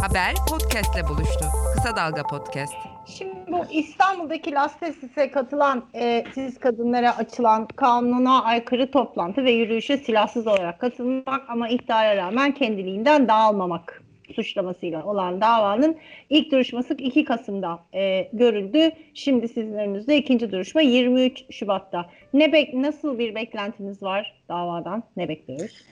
Haber 0.00 0.34
podcastle 0.50 1.08
buluştu. 1.08 1.44
Kısa 1.74 1.96
Dalga 1.96 2.22
Podcast. 2.22 2.74
Şimdi 3.06 3.34
bu 3.48 3.64
İstanbul'daki 3.70 4.52
Lastesis'e 4.52 5.30
katılan 5.30 5.84
e, 5.94 6.24
siz 6.34 6.60
kadınlara 6.60 7.16
açılan 7.16 7.66
kanuna 7.66 8.42
aykırı 8.44 8.90
toplantı 8.90 9.44
ve 9.44 9.50
yürüyüşe 9.50 9.96
silahsız 9.96 10.46
olarak 10.46 10.80
katılmak 10.80 11.50
ama 11.50 11.68
ihtara 11.68 12.16
rağmen 12.16 12.52
kendiliğinden 12.54 13.28
dağılmamak 13.28 14.01
suçlamasıyla 14.34 15.04
olan 15.04 15.40
davanın 15.40 15.96
ilk 16.30 16.52
duruşması 16.52 16.94
2 16.94 17.24
Kasım'da 17.24 17.78
e, 17.94 18.28
görüldü. 18.32 18.90
Şimdi 19.14 19.48
sizin 19.48 19.74
önünüzde 19.74 20.16
ikinci 20.16 20.52
duruşma 20.52 20.80
23 20.80 21.44
Şubat'ta. 21.50 22.10
Ne 22.34 22.52
bek 22.52 22.74
nasıl 22.74 23.18
bir 23.18 23.34
beklentiniz 23.34 24.02
var 24.02 24.42
davadan? 24.48 25.02
Ne 25.16 25.28
bekliyoruz? 25.28 25.84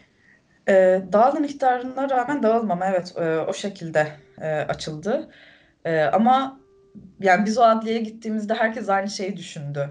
E, 0.69 1.03
dağılın 1.13 1.45
ihtarına 1.45 2.11
rağmen 2.11 2.43
dağılmama 2.43 2.87
evet 2.87 3.15
e, 3.17 3.39
o 3.39 3.53
şekilde 3.53 4.07
e, 4.41 4.47
açıldı. 4.49 5.31
E, 5.85 6.01
ama 6.01 6.61
yani 7.21 7.47
biz 7.47 7.59
o 7.59 7.63
adliyeye 7.63 8.01
gittiğimizde 8.01 8.55
herkes 8.55 8.89
aynı 8.89 9.11
şeyi 9.11 9.37
düşündü. 9.37 9.91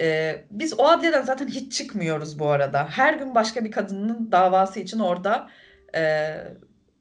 Ee, 0.00 0.44
biz 0.50 0.80
o 0.80 0.84
adliyeden 0.84 1.22
zaten 1.22 1.48
hiç 1.48 1.72
çıkmıyoruz 1.72 2.38
bu 2.38 2.48
arada. 2.48 2.88
Her 2.88 3.14
gün 3.14 3.34
başka 3.34 3.64
bir 3.64 3.70
kadının 3.70 4.32
davası 4.32 4.80
için 4.80 4.98
orada 4.98 5.50
e, 5.94 6.34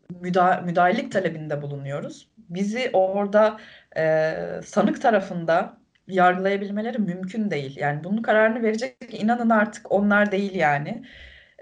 müda 0.10 0.62
müdahillik 0.62 1.12
talebinde 1.12 1.62
bulunuyoruz. 1.62 2.30
Bizi 2.38 2.90
orada 2.94 3.60
e, 3.98 4.34
sanık 4.66 5.02
tarafında 5.02 5.78
yargılayabilmeleri 6.08 6.98
mümkün 6.98 7.52
değil. 7.52 7.78
Yani 7.78 8.04
bunun 8.04 8.22
kararını 8.22 8.64
verecek 8.64 8.98
inanın 9.10 9.50
artık 9.50 9.92
onlar 9.92 10.32
değil 10.32 10.56
yani. 10.56 11.04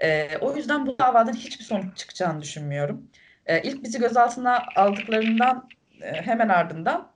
E, 0.02 0.38
o 0.38 0.56
yüzden 0.56 0.86
bu 0.86 0.98
davadan 0.98 1.32
hiçbir 1.32 1.64
sonuç 1.64 1.96
çıkacağını 1.96 2.42
düşünmüyorum. 2.42 3.10
E, 3.46 3.62
ilk 3.62 3.84
bizi 3.84 3.98
gözaltına 4.00 4.62
aldıklarından 4.76 5.68
e, 6.00 6.12
hemen 6.12 6.48
ardından 6.48 7.12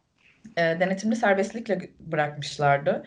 e, 0.57 0.61
denetimli 0.61 1.17
serbestlikle 1.17 1.91
bırakmışlardı. 2.01 3.03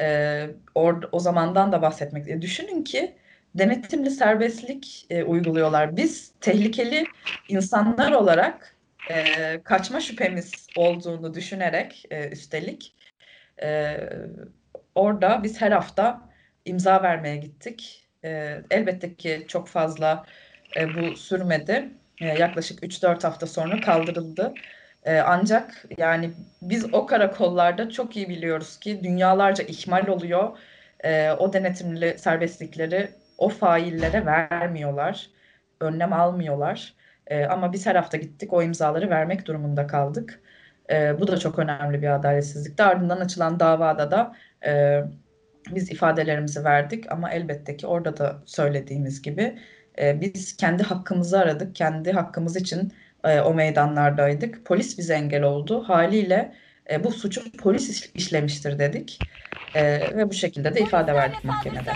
E, 0.00 0.46
or, 0.74 1.02
o 1.12 1.20
zamandan 1.20 1.72
da 1.72 1.82
bahsetmek. 1.82 2.28
E, 2.28 2.42
düşünün 2.42 2.84
ki 2.84 3.16
denetimli 3.54 4.10
serbestlik 4.10 5.06
e, 5.10 5.24
uyguluyorlar. 5.24 5.96
Biz 5.96 6.32
tehlikeli 6.40 7.04
insanlar 7.48 8.12
olarak 8.12 8.76
e, 9.10 9.60
kaçma 9.64 10.00
şüphemiz 10.00 10.66
olduğunu 10.76 11.34
düşünerek 11.34 12.04
e, 12.10 12.28
üstelik 12.28 12.94
e, 13.62 13.96
orada 14.94 15.42
biz 15.42 15.60
her 15.60 15.72
hafta 15.72 16.28
imza 16.64 17.02
vermeye 17.02 17.36
gittik. 17.36 18.08
E, 18.24 18.62
elbette 18.70 19.14
ki 19.14 19.44
çok 19.48 19.68
fazla 19.68 20.26
e, 20.76 20.94
bu 20.94 21.16
sürmedi. 21.16 21.88
e, 22.20 22.26
yaklaşık 22.26 22.82
3-4 22.82 23.22
hafta 23.22 23.46
sonra 23.46 23.80
kaldırıldı. 23.80 24.54
E, 25.04 25.18
ancak 25.18 25.84
yani 25.98 26.30
biz 26.62 26.94
o 26.94 27.06
karakollarda 27.06 27.90
çok 27.90 28.16
iyi 28.16 28.28
biliyoruz 28.28 28.78
ki 28.78 29.04
dünyalarca 29.04 29.64
ihmal 29.64 30.06
oluyor. 30.06 30.58
E, 31.04 31.30
o 31.32 31.52
denetimli 31.52 32.18
serbestlikleri 32.18 33.10
o 33.38 33.48
faillere 33.48 34.26
vermiyorlar. 34.26 35.30
Önlem 35.80 36.12
almıyorlar. 36.12 36.94
E, 37.26 37.44
ama 37.44 37.72
biz 37.72 37.86
her 37.86 37.94
hafta 37.94 38.16
gittik 38.16 38.52
o 38.52 38.62
imzaları 38.62 39.10
vermek 39.10 39.46
durumunda 39.46 39.86
kaldık. 39.86 40.40
E, 40.90 41.20
bu 41.20 41.28
da 41.28 41.38
çok 41.38 41.58
önemli 41.58 42.02
bir 42.02 42.14
adaletsizlikti. 42.14 42.82
Ardından 42.82 43.20
açılan 43.20 43.60
davada 43.60 44.10
da 44.10 44.36
e, 44.66 45.02
biz 45.74 45.90
ifadelerimizi 45.90 46.64
verdik 46.64 47.12
ama 47.12 47.30
elbette 47.30 47.76
ki 47.76 47.86
orada 47.86 48.16
da 48.16 48.36
söylediğimiz 48.46 49.22
gibi 49.22 49.58
e, 49.98 50.20
biz 50.20 50.56
kendi 50.56 50.82
hakkımızı 50.82 51.38
aradık. 51.38 51.74
Kendi 51.76 52.12
hakkımız 52.12 52.56
için 52.56 52.92
e, 53.24 53.40
o 53.40 53.54
meydanlardaydık. 53.54 54.64
Polis 54.64 54.98
bize 54.98 55.14
engel 55.14 55.42
oldu. 55.42 55.84
Haliyle 55.86 56.54
e, 56.90 57.04
bu 57.04 57.10
suçu 57.10 57.52
polis 57.52 58.10
işlemiştir 58.14 58.78
dedik. 58.78 59.18
E, 59.74 59.82
ve 60.16 60.30
bu 60.30 60.34
şekilde 60.34 60.74
de 60.74 60.80
ifade 60.80 61.14
verdik 61.14 61.44
mahkemede. 61.44 61.92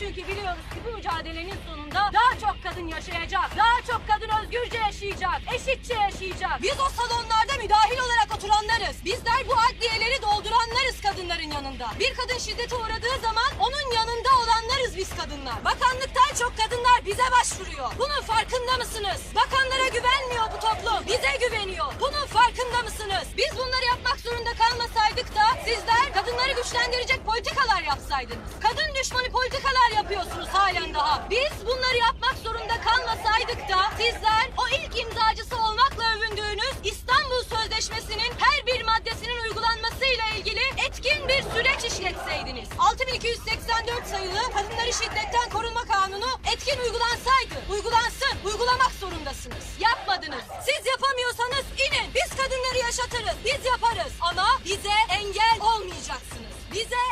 Çünkü 0.00 0.28
biliyoruz 0.28 0.66
ki 0.74 0.78
bu 0.86 0.96
mücadelenin 0.96 1.54
sonunda 1.66 2.00
daha 2.18 2.32
çok 2.44 2.62
kadın 2.62 2.86
yaşayacak. 2.88 3.48
Daha 3.56 3.76
çok 3.90 4.00
kadın 4.10 4.30
özgürce 4.38 4.78
yaşayacak. 4.78 5.40
Eşitçe 5.54 5.94
yaşayacak. 5.94 6.62
Biz 6.62 6.76
o 6.86 6.88
salonlarda 6.98 7.54
müdahil 7.62 7.98
olarak 8.06 8.28
oturanlarız. 8.36 8.96
Bizler 9.04 9.40
bu 9.48 9.54
adliyeleri 9.66 10.22
dolduranlarız 10.22 10.96
kadınların 11.06 11.50
yanında. 11.50 11.86
Bir 12.00 12.14
kadın 12.14 12.38
şiddete 12.38 12.74
uğradığı 12.76 13.16
zaman 13.22 13.50
onun 13.66 13.86
yanında 13.98 14.30
olanlarız 14.42 14.96
biz 14.96 15.10
kadınlar. 15.16 15.64
Bakanlıktan 15.64 16.30
çok 16.38 16.52
kadınlar 16.62 16.98
bize 17.06 17.26
başvuruyor. 17.36 17.90
Bunun 17.98 18.22
farkında 18.22 18.76
mısınız? 18.82 19.20
Bakanlara 19.34 19.88
güvenmiyor 19.96 20.46
bu 20.54 20.58
toplum. 20.66 21.06
Bize 21.06 21.32
güveniyor. 21.46 21.92
Bunun 22.00 22.26
farkında 22.26 22.82
mısınız? 22.82 23.26
Biz 23.36 23.50
bunları 23.58 23.84
yapmak 23.84 24.18
zorunda 24.20 24.52
kalmasaydık 24.62 25.28
da 25.36 25.44
sizler 25.64 26.04
kadınları 26.14 26.52
güçlendirecek 26.52 27.26
politikalar 27.26 27.82
yapsaydınız. 27.82 28.50
Kadın 28.60 28.94
düşmanı 28.94 29.28
politikalar 29.30 29.87
yapıyorsunuz 29.96 30.48
halen 30.48 30.94
daha. 30.94 31.30
Biz 31.30 31.66
bunları 31.66 31.96
yapmak 31.96 32.36
zorunda 32.44 32.80
kalmasaydık 32.80 33.68
da 33.68 33.78
sizler 33.96 34.44
o 34.58 34.68
ilk 34.68 35.00
imzacısı 35.00 35.56
olmakla 35.56 36.04
övündüğünüz 36.16 36.74
İstanbul 36.84 37.42
Sözleşmesi'nin 37.56 38.32
her 38.38 38.66
bir 38.66 38.84
maddesinin 38.84 39.40
uygulanmasıyla 39.44 40.24
ilgili 40.36 40.60
etkin 40.86 41.28
bir 41.28 41.42
süreç 41.54 41.92
işletseydiniz. 41.92 42.68
6284 42.78 44.06
sayılı 44.06 44.42
Kadınları 44.54 44.92
Şiddetten 44.92 45.50
Korunma 45.52 45.84
Kanunu 45.84 46.30
etkin 46.52 46.78
uygulansaydı, 46.80 47.54
uygulansın, 47.70 48.34
uygulamak 48.44 48.92
zorundasınız. 49.00 49.64
Yapmadınız. 49.80 50.44
Siz 50.66 50.86
yapamıyorsanız 50.86 51.64
inin. 51.86 52.14
Biz 52.14 52.30
kadınları 52.36 52.78
yaşatırız. 52.78 53.36
Biz 53.44 53.64
yaparız. 53.66 54.12
Ama 54.20 54.46
bize 54.64 54.96
engel 55.10 55.58
olmayacaksınız. 55.60 56.54
Bize 56.72 57.04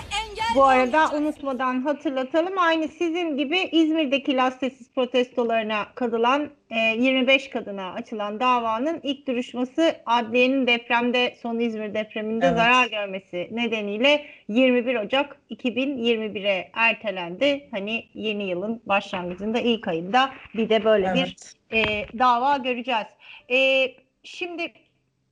Bu 0.57 0.65
arada 0.65 1.11
unutmadan 1.17 1.81
hatırlatalım. 1.83 2.59
Aynı 2.59 2.89
sizin 2.89 3.37
gibi 3.37 3.59
İzmir'deki 3.59 4.37
lastesiz 4.37 4.93
protestolarına 4.93 5.87
katılan 5.95 6.51
e, 6.71 6.79
25 6.79 7.51
kadına 7.51 7.93
açılan 7.93 8.41
davanın 8.41 9.01
ilk 9.03 9.27
duruşması 9.27 9.97
adliyenin 10.07 10.67
depremde 10.67 11.37
son 11.43 11.59
İzmir 11.59 11.95
depreminde 11.95 12.47
Evet. 12.47 12.57
zarar 12.57 12.87
görmesi 12.87 13.49
nedeniyle 13.51 14.27
21 14.49 14.97
Ocak 14.97 15.37
2021'e 15.51 16.71
ertelendi. 16.73 17.69
Hani 17.71 18.05
yeni 18.15 18.45
yılın 18.49 18.83
başlangıcında 18.87 19.59
ilk 19.59 19.89
ayında 19.89 20.31
bir 20.55 20.69
de 20.69 20.85
böyle 20.85 21.15
bir 21.15 21.37
Evet. 21.73 22.07
e, 22.13 22.19
dava 22.19 22.57
göreceğiz. 22.57 23.07
E, 23.51 23.89
şimdi 24.23 24.73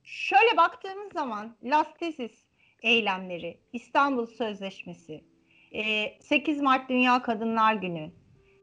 şöyle 0.03 0.57
baktığımız 0.57 1.13
zaman 1.13 1.55
lastesiz 1.63 2.44
eylemleri, 2.85 3.57
İstanbul 3.73 4.25
Sözleşmesi, 4.25 5.23
e, 5.71 6.13
8 6.19 6.61
Mart 6.61 6.89
Dünya 6.89 7.21
Kadınlar 7.21 7.73
Günü, 7.73 8.11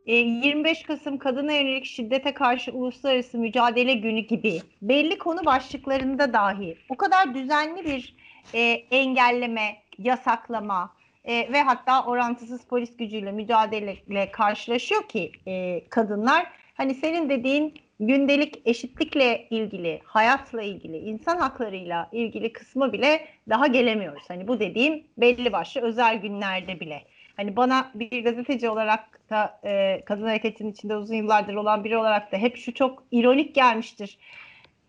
e, 0.06 0.14
25 0.14 0.82
Kasım 0.82 1.18
Kadına 1.18 1.52
Yönelik 1.52 1.84
Şiddete 1.84 2.34
Karşı 2.34 2.72
Uluslararası 2.72 3.38
Mücadele 3.38 3.94
Günü 3.94 4.20
gibi 4.20 4.60
belli 4.82 5.18
konu 5.18 5.44
başlıklarında 5.44 6.32
dahi 6.32 6.76
o 6.88 6.96
kadar 6.96 7.34
düzenli 7.34 7.84
bir 7.84 8.16
e, 8.54 8.60
engelleme, 8.90 9.76
yasaklama 9.98 10.92
e, 11.24 11.52
ve 11.52 11.62
hatta 11.62 12.04
orantısız 12.04 12.64
polis 12.64 12.96
gücüyle 12.96 13.32
mücadeleyle 13.32 14.30
karşılaşıyor 14.30 15.08
ki 15.08 15.32
e, 15.46 15.84
kadınlar. 15.88 16.46
Hani 16.74 16.94
senin 16.94 17.28
dediğin 17.28 17.74
gündelik 18.06 18.62
eşitlikle 18.64 19.46
ilgili, 19.50 20.00
hayatla 20.04 20.62
ilgili, 20.62 20.96
insan 20.96 21.36
haklarıyla 21.36 22.08
ilgili 22.12 22.52
kısmı 22.52 22.92
bile 22.92 23.26
daha 23.48 23.66
gelemiyoruz. 23.66 24.22
Hani 24.28 24.48
bu 24.48 24.60
dediğim 24.60 25.04
belli 25.16 25.52
başlı 25.52 25.80
özel 25.80 26.16
günlerde 26.16 26.80
bile. 26.80 27.02
Hani 27.36 27.56
bana 27.56 27.90
bir 27.94 28.24
gazeteci 28.24 28.68
olarak 28.68 29.30
da 29.30 29.60
e, 29.64 30.02
kadın 30.04 30.22
hareketinin 30.22 30.72
içinde 30.72 30.96
uzun 30.96 31.14
yıllardır 31.14 31.54
olan 31.54 31.84
biri 31.84 31.96
olarak 31.96 32.32
da 32.32 32.36
hep 32.36 32.56
şu 32.56 32.74
çok 32.74 33.04
ironik 33.10 33.54
gelmiştir. 33.54 34.18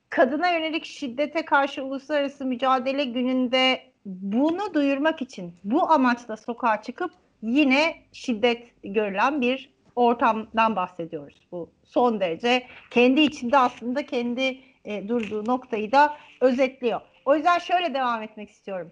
Kadına 0.10 0.50
yönelik 0.50 0.86
şiddete 0.86 1.46
karşı 1.46 1.84
uluslararası 1.84 2.46
mücadele 2.46 3.04
gününde 3.04 3.82
bunu 4.06 4.74
duyurmak 4.74 5.22
için 5.22 5.54
bu 5.64 5.92
amaçla 5.92 6.38
sokağa 6.38 6.82
çıkıp 6.82 7.12
yine 7.42 7.96
şiddet 8.14 8.72
görülen 8.84 9.42
bir 9.42 9.73
ortamdan 9.96 10.76
bahsediyoruz. 10.76 11.48
Bu 11.52 11.70
son 11.84 12.20
derece 12.20 12.68
kendi 12.92 13.22
içinde 13.22 13.58
aslında 13.58 14.06
kendi 14.06 14.60
e, 14.86 15.08
durduğu 15.08 15.46
noktayı 15.46 15.92
da 15.92 16.18
özetliyor. 16.42 17.02
O 17.26 17.36
yüzden 17.36 17.60
şöyle 17.60 17.94
devam 17.94 18.22
etmek 18.22 18.50
istiyorum. 18.50 18.92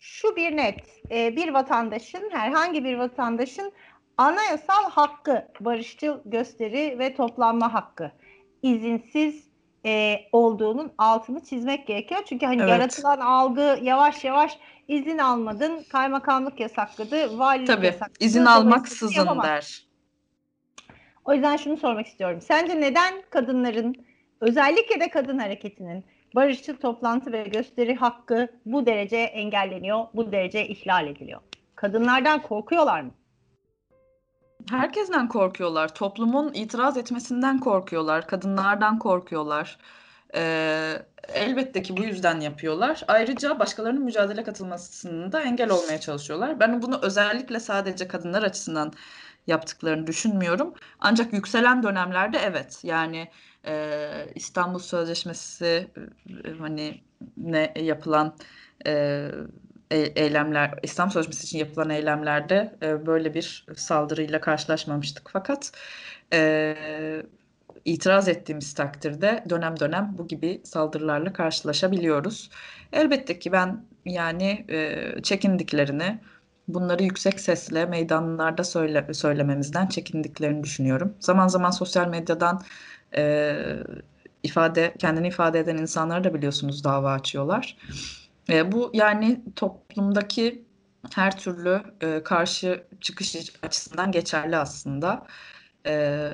Şu 0.00 0.36
bir 0.36 0.56
net, 0.56 0.80
e, 1.10 1.36
bir 1.36 1.48
vatandaşın, 1.48 2.30
herhangi 2.30 2.84
bir 2.84 2.98
vatandaşın 2.98 3.72
anayasal 4.16 4.90
hakkı, 4.90 5.48
barışçıl 5.60 6.18
gösteri 6.24 6.98
ve 6.98 7.14
toplanma 7.14 7.74
hakkı 7.74 8.12
izinsiz 8.62 9.50
e, 9.86 10.16
olduğunun 10.32 10.92
altını 10.98 11.44
çizmek 11.44 11.86
gerekiyor. 11.86 12.20
Çünkü 12.28 12.46
hani 12.46 12.60
Evet. 12.60 12.70
yaratılan 12.70 13.20
algı 13.20 13.78
yavaş 13.82 14.24
yavaş 14.24 14.58
izin 14.88 15.18
almadın, 15.18 15.84
kaymakamlık 15.92 16.60
yasakladı, 16.60 17.38
valilik 17.38 17.66
Tabii 17.66 17.86
yasakladı. 17.86 18.24
izin 18.24 18.44
almaksızın 18.44 19.42
der. 19.42 19.89
O 21.24 21.32
yüzden 21.34 21.56
şunu 21.56 21.76
sormak 21.76 22.06
istiyorum. 22.06 22.40
Sence 22.40 22.80
neden 22.80 23.22
kadınların 23.30 23.94
özellikle 24.40 25.00
de 25.00 25.10
kadın 25.10 25.38
hareketinin 25.38 26.04
barışçıl 26.34 26.76
toplantı 26.76 27.32
ve 27.32 27.42
gösteri 27.42 27.94
hakkı 27.94 28.48
bu 28.66 28.86
derece 28.86 29.16
engelleniyor, 29.16 30.04
bu 30.14 30.32
derece 30.32 30.68
ihlal 30.68 31.06
ediliyor? 31.06 31.40
Kadınlardan 31.74 32.42
korkuyorlar 32.42 33.00
mı? 33.00 33.10
Herkesten 34.70 35.28
korkuyorlar. 35.28 35.94
Toplumun 35.94 36.54
itiraz 36.54 36.96
etmesinden 36.96 37.58
korkuyorlar. 37.58 38.26
Kadınlardan 38.26 38.98
korkuyorlar. 38.98 39.78
Ee, 40.34 41.02
elbette 41.28 41.82
ki 41.82 41.96
bu 41.96 42.04
yüzden 42.04 42.40
yapıyorlar. 42.40 43.04
Ayrıca 43.08 43.58
başkalarının 43.58 44.04
mücadele 44.04 44.42
katılmasının 44.44 45.32
da 45.32 45.42
engel 45.42 45.70
olmaya 45.70 46.00
çalışıyorlar. 46.00 46.60
Ben 46.60 46.82
bunu 46.82 46.98
özellikle 47.02 47.60
sadece 47.60 48.08
kadınlar 48.08 48.42
açısından 48.42 48.92
yaptıklarını 49.46 50.06
düşünmüyorum. 50.06 50.74
Ancak 51.00 51.32
yükselen 51.32 51.82
dönemlerde 51.82 52.38
evet. 52.38 52.80
Yani 52.82 53.28
e, 53.66 54.10
İstanbul 54.34 54.78
Sözleşmesi 54.78 55.90
e, 56.44 56.50
hani 56.58 57.00
ne 57.36 57.72
yapılan 57.76 58.36
e, 58.86 58.92
e- 59.90 59.96
eylemler, 59.98 60.78
İslam 60.82 61.10
Sözleşmesi 61.10 61.44
için 61.44 61.58
yapılan 61.58 61.90
eylemlerde 61.90 62.78
e, 62.82 63.06
böyle 63.06 63.34
bir 63.34 63.66
saldırıyla 63.76 64.40
karşılaşmamıştık. 64.40 65.30
Fakat 65.32 65.72
e, 66.32 67.22
itiraz 67.84 68.28
ettiğimiz 68.28 68.74
takdirde 68.74 69.44
dönem 69.50 69.80
dönem 69.80 70.14
bu 70.18 70.28
gibi 70.28 70.60
saldırılarla 70.64 71.32
karşılaşabiliyoruz. 71.32 72.50
Elbette 72.92 73.38
ki 73.38 73.52
ben 73.52 73.84
yani 74.04 74.64
e, 74.68 75.06
çekindiklerini, 75.22 76.18
bunları 76.68 77.02
yüksek 77.02 77.40
sesle 77.40 77.86
meydanlarda 77.86 78.64
söyle, 78.64 79.14
söylememizden 79.14 79.86
çekindiklerini 79.86 80.64
düşünüyorum. 80.64 81.14
Zaman 81.20 81.48
zaman 81.48 81.70
sosyal 81.70 82.08
medyadan 82.08 82.62
e, 83.16 83.56
ifade 84.42 84.94
kendini 84.98 85.28
ifade 85.28 85.58
eden 85.58 85.76
insanları 85.76 86.24
da 86.24 86.34
biliyorsunuz 86.34 86.84
dava 86.84 87.12
açıyorlar. 87.12 87.76
E, 88.50 88.72
bu 88.72 88.90
yani 88.94 89.40
toplumdaki 89.56 90.64
her 91.14 91.38
türlü 91.38 91.82
e, 92.00 92.22
karşı 92.22 92.84
çıkış 93.00 93.36
açısından 93.62 94.12
geçerli 94.12 94.56
aslında. 94.56 95.26
E, 95.86 96.30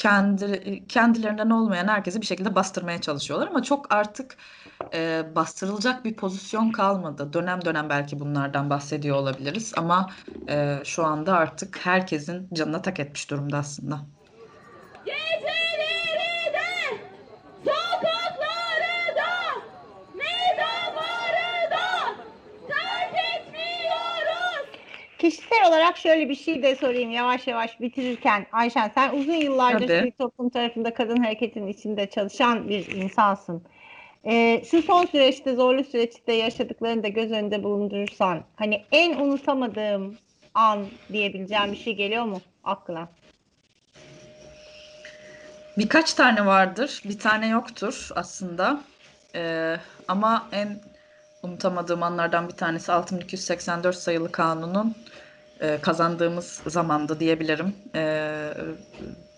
kendi 0.00 0.86
kendilerinden 0.88 1.50
olmayan 1.50 1.88
herkesi 1.88 2.20
bir 2.20 2.26
şekilde 2.26 2.54
bastırmaya 2.54 3.00
çalışıyorlar 3.00 3.48
ama 3.48 3.62
çok 3.62 3.94
artık 3.94 4.36
e, 4.94 5.22
bastırılacak 5.34 6.04
bir 6.04 6.16
pozisyon 6.16 6.72
kalmadı. 6.72 7.32
Dönem 7.32 7.64
dönem 7.64 7.88
belki 7.88 8.20
bunlardan 8.20 8.70
bahsediyor 8.70 9.16
olabiliriz 9.16 9.72
ama 9.76 10.10
e, 10.48 10.78
şu 10.84 11.04
anda 11.06 11.34
artık 11.34 11.78
herkesin 11.86 12.48
canına 12.54 12.82
tak 12.82 13.00
etmiş 13.00 13.30
durumda 13.30 13.58
aslında. 13.58 14.00
Kişisel 25.20 25.68
olarak 25.68 25.96
şöyle 25.96 26.28
bir 26.28 26.34
şey 26.34 26.62
de 26.62 26.76
sorayım 26.76 27.10
yavaş 27.10 27.46
yavaş 27.46 27.80
bitirirken. 27.80 28.46
Ayşen 28.52 28.90
sen 28.94 29.14
uzun 29.14 29.34
yıllardır 29.34 29.86
Tabii. 29.86 29.98
sivil 29.98 30.12
toplum 30.12 30.48
tarafında 30.48 30.94
kadın 30.94 31.16
hareketinin 31.16 31.66
içinde 31.66 32.10
çalışan 32.10 32.68
bir 32.68 32.86
insansın. 32.86 33.62
Ee, 34.24 34.62
şu 34.70 34.82
son 34.82 35.06
süreçte 35.06 35.54
zorlu 35.54 35.84
süreçte 35.84 36.32
yaşadıklarını 36.32 37.02
da 37.02 37.08
göz 37.08 37.32
önünde 37.32 37.62
bulundurursan 37.62 38.44
hani 38.56 38.82
en 38.92 39.16
unutamadığım 39.16 40.18
an 40.54 40.86
diyebileceğim 41.12 41.72
bir 41.72 41.76
şey 41.76 41.96
geliyor 41.96 42.24
mu 42.24 42.40
aklına? 42.64 43.08
Birkaç 45.78 46.14
tane 46.14 46.46
vardır, 46.46 47.02
bir 47.04 47.18
tane 47.18 47.48
yoktur 47.48 48.08
aslında. 48.14 48.80
Ee, 49.34 49.76
ama 50.08 50.48
en 50.52 50.80
unutamadığım 51.42 52.02
anlardan 52.02 52.48
bir 52.48 52.56
tanesi 52.56 52.92
6284 52.92 53.96
sayılı 53.96 54.32
kanunun 54.32 54.94
e, 55.60 55.78
kazandığımız 55.80 56.60
zamandı 56.66 57.20
diyebilirim. 57.20 57.74
Ee, 57.94 58.54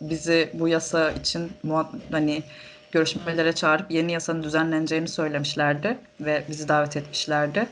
bizi 0.01 0.51
bu 0.55 0.69
yasa 0.69 1.11
için 1.11 1.53
hani 2.11 2.43
görüşmelere 2.93 3.53
çağırıp 3.53 3.91
yeni 3.91 4.13
yasanın 4.13 4.43
düzenleneceğini 4.43 5.09
söylemişlerdi 5.09 5.99
ve 6.21 6.45
bizi 6.49 6.69
davet 6.69 6.97
etmişlerdi. 6.97 7.69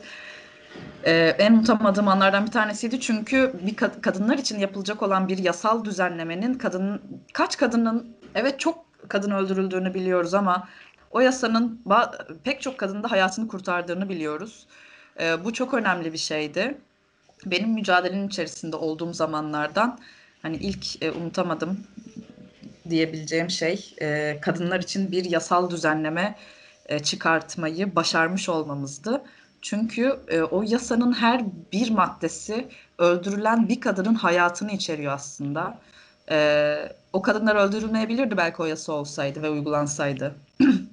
Ee, 1.05 1.35
en 1.39 1.53
unutamadığım 1.53 2.07
anlardan 2.07 2.45
bir 2.45 2.51
tanesiydi 2.51 2.99
çünkü 2.99 3.53
bir 3.61 3.75
kad- 3.75 4.01
kadınlar 4.01 4.37
için 4.37 4.59
yapılacak 4.59 5.03
olan 5.03 5.27
bir 5.27 5.37
yasal 5.37 5.85
düzenlemenin 5.85 6.53
kadın 6.53 7.01
kaç 7.33 7.57
kadının 7.57 8.17
evet 8.35 8.59
çok 8.59 8.85
kadın 9.07 9.31
öldürüldüğünü 9.31 9.93
biliyoruz 9.93 10.33
ama 10.33 10.67
o 11.11 11.19
yasanın 11.19 11.81
pek 12.43 12.61
çok 12.61 12.77
kadının 12.77 13.03
da 13.03 13.11
hayatını 13.11 13.47
kurtardığını 13.47 14.09
biliyoruz. 14.09 14.67
Ee, 15.19 15.45
bu 15.45 15.53
çok 15.53 15.73
önemli 15.73 16.13
bir 16.13 16.17
şeydi. 16.17 16.77
Benim 17.45 17.69
mücadelenin 17.69 18.27
içerisinde 18.27 18.75
olduğum 18.75 19.13
zamanlardan 19.13 19.99
hani 20.41 20.57
ilk 20.57 21.03
e, 21.03 21.11
unutamadım 21.11 21.79
diyebileceğim 22.89 23.49
şey 23.49 23.95
e, 24.01 24.37
kadınlar 24.41 24.79
için 24.79 25.11
bir 25.11 25.25
yasal 25.25 25.69
düzenleme 25.69 26.35
e, 26.85 26.99
çıkartmayı 26.99 27.95
başarmış 27.95 28.49
olmamızdı. 28.49 29.21
Çünkü 29.61 30.19
e, 30.27 30.41
o 30.41 30.63
yasanın 30.67 31.13
her 31.13 31.43
bir 31.71 31.89
maddesi 31.89 32.67
öldürülen 32.97 33.69
bir 33.69 33.81
kadının 33.81 34.15
hayatını 34.15 34.71
içeriyor 34.71 35.13
aslında. 35.13 35.79
E, 36.31 36.77
o 37.13 37.21
kadınlar 37.21 37.55
öldürülmeyebilirdi 37.55 38.37
belki 38.37 38.61
o 38.61 38.65
yasa 38.65 38.93
olsaydı 38.93 39.43
ve 39.43 39.49
uygulansaydı. 39.49 40.35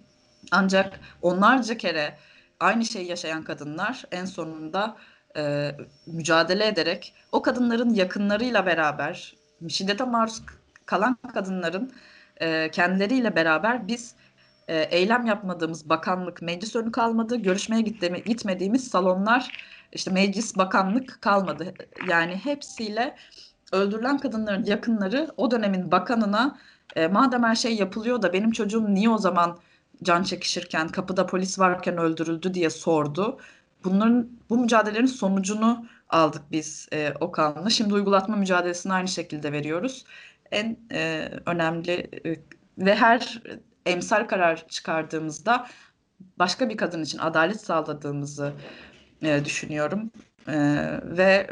Ancak 0.53 1.01
onlarca 1.23 1.77
kere 1.77 2.19
aynı 2.61 2.85
şeyi 2.85 3.09
yaşayan 3.09 3.43
kadınlar 3.43 4.05
en 4.13 4.25
sonunda 4.25 4.97
e, 5.37 5.73
mücadele 6.07 6.67
ederek 6.67 7.15
o 7.33 7.43
kadınların 7.43 7.95
yakınlarıyla 7.95 8.67
beraber 8.67 9.35
şiddete 9.69 10.05
maruz 10.05 10.43
kalan 10.87 11.19
kadınların 11.35 11.93
e, 12.41 12.71
kendileriyle 12.71 13.37
beraber 13.37 13.89
biz 13.89 14.15
e, 14.69 14.79
eylem 14.83 15.27
yapmadığımız 15.27 15.89
bakanlık, 15.89 16.43
meclis 16.43 16.77
önü 16.77 16.93
kalmadı. 16.93 17.37
Görüşmeye 17.37 17.83
gittemi- 17.83 18.25
gitmediğimiz 18.25 18.89
salonlar, 18.89 19.51
işte 19.93 20.11
meclis, 20.11 20.57
bakanlık 20.57 21.23
kalmadı. 21.23 21.75
Yani 22.09 22.37
hepsiyle 22.37 23.17
öldürülen 23.73 24.19
kadınların 24.19 24.65
yakınları 24.65 25.29
o 25.37 25.51
dönemin 25.51 25.91
bakanına 25.91 26.59
e, 26.97 27.07
madem 27.07 27.43
her 27.45 27.55
şey 27.55 27.77
yapılıyor 27.77 28.23
da 28.23 28.33
benim 28.33 28.51
çocuğum 28.51 28.95
niye 28.95 29.09
o 29.11 29.19
zaman 29.19 29.59
can 30.03 30.23
çekişirken, 30.23 30.89
kapıda 30.89 31.27
polis 31.27 31.59
varken 31.59 31.99
öldürüldü 31.99 32.55
diye 32.55 32.71
sordu. 32.71 33.39
Bunların 33.85 34.31
bu 34.51 34.59
mücadelelerin 34.59 35.07
sonucunu 35.07 35.87
aldık 36.09 36.43
biz 36.53 36.89
e, 36.93 37.15
o 37.21 37.33
kanunla. 37.33 37.71
Şimdi 37.71 37.95
uygulatma 37.95 38.37
mücadelesini 38.37 38.93
aynı 38.93 39.09
şekilde 39.09 39.53
veriyoruz. 39.53 40.05
En 40.51 40.79
e, 40.93 41.31
önemli 41.47 42.11
e, 42.27 42.37
ve 42.79 42.95
her 42.95 43.43
emsal 43.87 44.29
karar 44.29 44.69
çıkardığımızda 44.69 45.67
başka 46.39 46.69
bir 46.69 46.77
kadın 46.77 47.03
için 47.03 47.19
adalet 47.19 47.61
sağladığımızı 47.61 48.53
e, 49.23 49.45
düşünüyorum. 49.45 50.11
E, 50.49 50.57
ve 51.03 51.51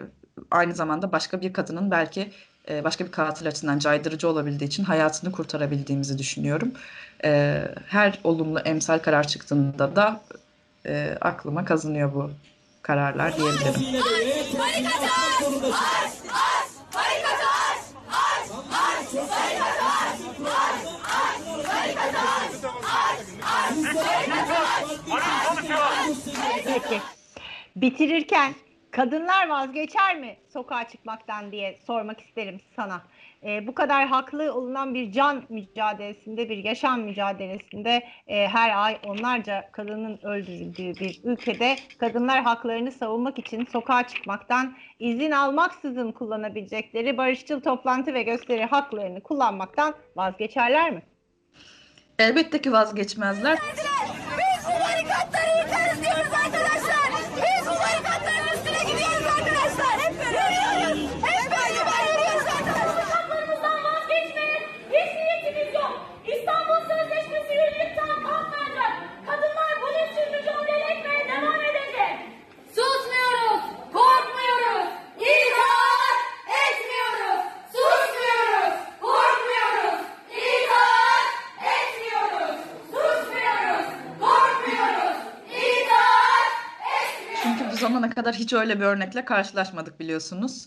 aynı 0.51 0.75
zamanda 0.75 1.13
başka 1.13 1.41
bir 1.41 1.53
kadının 1.53 1.91
belki 1.91 2.33
e, 2.71 2.85
başka 2.85 3.07
bir 3.07 3.11
katil 3.11 3.49
açısından 3.49 3.79
caydırıcı 3.79 4.29
olabildiği 4.29 4.69
için 4.69 4.85
hayatını 4.85 5.33
kurtarabildiğimizi 5.33 6.19
düşünüyorum. 6.19 6.73
E, 7.25 7.63
her 7.87 8.21
olumlu 8.25 8.59
emsal 8.59 8.99
karar 8.99 9.27
çıktığında 9.27 9.97
da 9.97 10.21
e, 10.87 11.19
aklıma 11.21 11.65
kazınıyor 11.65 12.15
bu 12.15 12.31
kararlar 12.83 13.37
diyebilirim. 13.37 13.75
Peki. 26.65 27.01
Bitirirken 27.77 28.55
kadınlar 28.91 29.49
vazgeçer 29.49 30.17
mi 30.21 30.37
sokağa 30.53 30.89
çıkmaktan 30.89 31.53
diye 31.53 31.79
sormak 31.87 32.21
isterim 32.21 32.61
sana. 32.77 33.03
Ee, 33.45 33.67
bu 33.67 33.75
kadar 33.75 34.07
haklı 34.07 34.55
olunan 34.55 34.95
bir 34.95 35.13
can 35.13 35.45
mücadelesinde, 35.49 36.49
bir 36.49 36.65
yaşam 36.65 37.01
mücadelesinde 37.01 38.03
e, 38.27 38.49
her 38.49 38.85
ay 38.85 38.99
onlarca 39.07 39.69
kadının 39.73 40.19
öldürüldüğü 40.23 41.01
bir 41.01 41.21
ülkede 41.25 41.77
kadınlar 41.99 42.43
haklarını 42.43 42.93
savunmak 42.93 43.39
için 43.39 43.65
sokağa 43.65 44.07
çıkmaktan 44.07 44.77
izin 44.99 45.31
almaksızın 45.31 46.13
kullanabilecekleri 46.13 47.19
barışçıl 47.19 47.61
toplantı 47.61 48.15
ve 48.15 48.23
gösteri 48.23 48.65
haklarını 48.65 49.21
kullanmaktan 49.21 49.95
vazgeçerler 50.17 50.91
mi? 50.91 51.03
Elbette 52.19 52.61
ki 52.61 52.73
vazgeçmezler. 52.73 53.59
Çünkü 87.47 87.73
bu 87.73 87.77
zamana 87.77 88.11
kadar 88.11 88.35
hiç 88.35 88.53
öyle 88.53 88.81
bir 88.81 88.85
örnekle 88.85 89.25
karşılaşmadık 89.25 90.01
biliyorsunuz. 90.01 90.67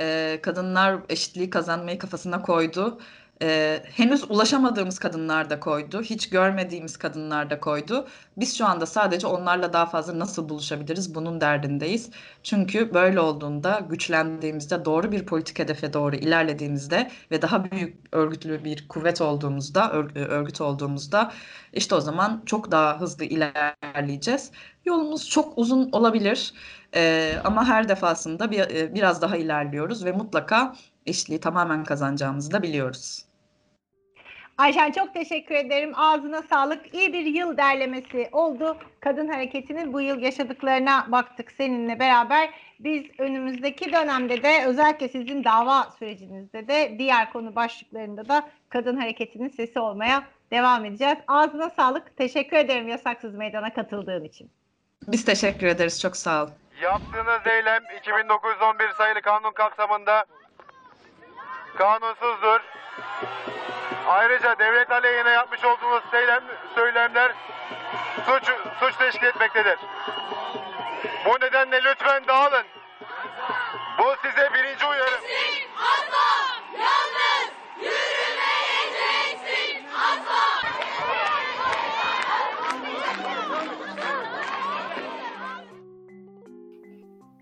Ee, 0.00 0.38
kadınlar 0.42 0.96
eşitliği 1.08 1.50
kazanmayı 1.50 1.98
kafasına 1.98 2.42
koydu. 2.42 3.00
Ee, 3.42 3.82
henüz 3.96 4.30
ulaşamadığımız 4.30 4.98
kadınlar 4.98 5.50
da 5.50 5.60
koydu. 5.60 6.02
Hiç 6.02 6.30
görmediğimiz 6.30 6.96
kadınlar 6.96 7.50
da 7.50 7.60
koydu. 7.60 8.08
Biz 8.36 8.58
şu 8.58 8.66
anda 8.66 8.86
sadece 8.86 9.26
onlarla 9.26 9.72
daha 9.72 9.86
fazla 9.86 10.18
nasıl 10.18 10.48
buluşabiliriz 10.48 11.14
bunun 11.14 11.40
derdindeyiz. 11.40 12.10
Çünkü 12.42 12.94
böyle 12.94 13.20
olduğunda, 13.20 13.80
güçlendiğimizde, 13.90 14.84
doğru 14.84 15.12
bir 15.12 15.26
politik 15.26 15.58
hedefe 15.58 15.92
doğru 15.92 16.16
ilerlediğimizde 16.16 17.10
ve 17.30 17.42
daha 17.42 17.70
büyük 17.70 17.96
örgütlü 18.12 18.64
bir 18.64 18.88
kuvvet 18.88 19.20
olduğumuzda, 19.20 19.84
ör- 19.92 20.18
örgüt 20.28 20.60
olduğumuzda 20.60 21.32
işte 21.72 21.94
o 21.94 22.00
zaman 22.00 22.42
çok 22.46 22.70
daha 22.70 23.00
hızlı 23.00 23.24
ilerleyeceğiz. 23.24 24.50
Yolumuz 24.84 25.28
çok 25.30 25.58
uzun 25.58 25.88
olabilir 25.92 26.54
Ee, 26.94 27.40
ama 27.44 27.64
her 27.68 27.88
defasında 27.88 28.50
bir, 28.50 28.60
e, 28.60 28.94
biraz 28.94 29.22
daha 29.22 29.36
ilerliyoruz 29.36 30.04
ve 30.04 30.12
mutlaka 30.12 30.74
eşitliği 31.06 31.40
tamamen 31.40 31.84
kazanacağımızı 31.84 32.52
da 32.52 32.62
biliyoruz. 32.62 33.27
Ayşen 34.58 34.92
çok 34.92 35.14
teşekkür 35.14 35.54
ederim. 35.54 35.92
Ağzına 35.96 36.42
sağlık. 36.42 36.94
İyi 36.94 37.12
bir 37.12 37.26
yıl 37.26 37.56
derlemesi 37.56 38.28
oldu. 38.32 38.76
Kadın 39.00 39.28
hareketinin 39.28 39.92
bu 39.92 40.00
yıl 40.00 40.18
yaşadıklarına 40.18 41.06
baktık 41.08 41.52
seninle 41.52 41.98
beraber. 41.98 42.50
Biz 42.80 43.04
önümüzdeki 43.18 43.92
dönemde 43.92 44.42
de 44.42 44.64
özellikle 44.66 45.08
sizin 45.08 45.44
dava 45.44 45.90
sürecinizde 45.98 46.68
de 46.68 46.96
diğer 46.98 47.32
konu 47.32 47.54
başlıklarında 47.54 48.28
da 48.28 48.48
kadın 48.68 48.96
hareketinin 48.96 49.48
sesi 49.48 49.80
olmaya 49.80 50.24
devam 50.50 50.84
edeceğiz. 50.84 51.18
Ağzına 51.28 51.70
sağlık. 51.70 52.16
Teşekkür 52.16 52.56
ederim 52.56 52.88
yasaksız 52.88 53.34
meydana 53.34 53.74
katıldığın 53.74 54.24
için. 54.24 54.50
Biz 55.08 55.24
teşekkür 55.24 55.66
ederiz. 55.66 56.00
Çok 56.00 56.16
sağ 56.16 56.44
ol. 56.44 56.48
Yaptığınız 56.82 57.46
eylem 57.46 57.82
2911 57.98 58.90
sayılı 58.98 59.22
kanun 59.22 59.52
kapsamında 59.52 60.24
kanunsuzdur. 61.76 62.60
Ayrıca 64.08 64.58
devlet 64.58 64.90
aleyhine 64.90 65.30
yapmış 65.30 65.64
olduğunuz 65.64 66.02
söylem, 66.10 66.42
söylemler 66.74 67.32
suç, 68.26 68.50
suç 68.80 68.96
teşkil 68.96 69.26
etmektedir. 69.26 69.78
Bu 71.24 71.40
nedenle 71.40 71.82
lütfen 71.84 72.26
dağılın. 72.26 72.66
Bu 73.98 74.16
size 74.22 74.54
birinci 74.54 74.86
uyarım. 74.86 75.20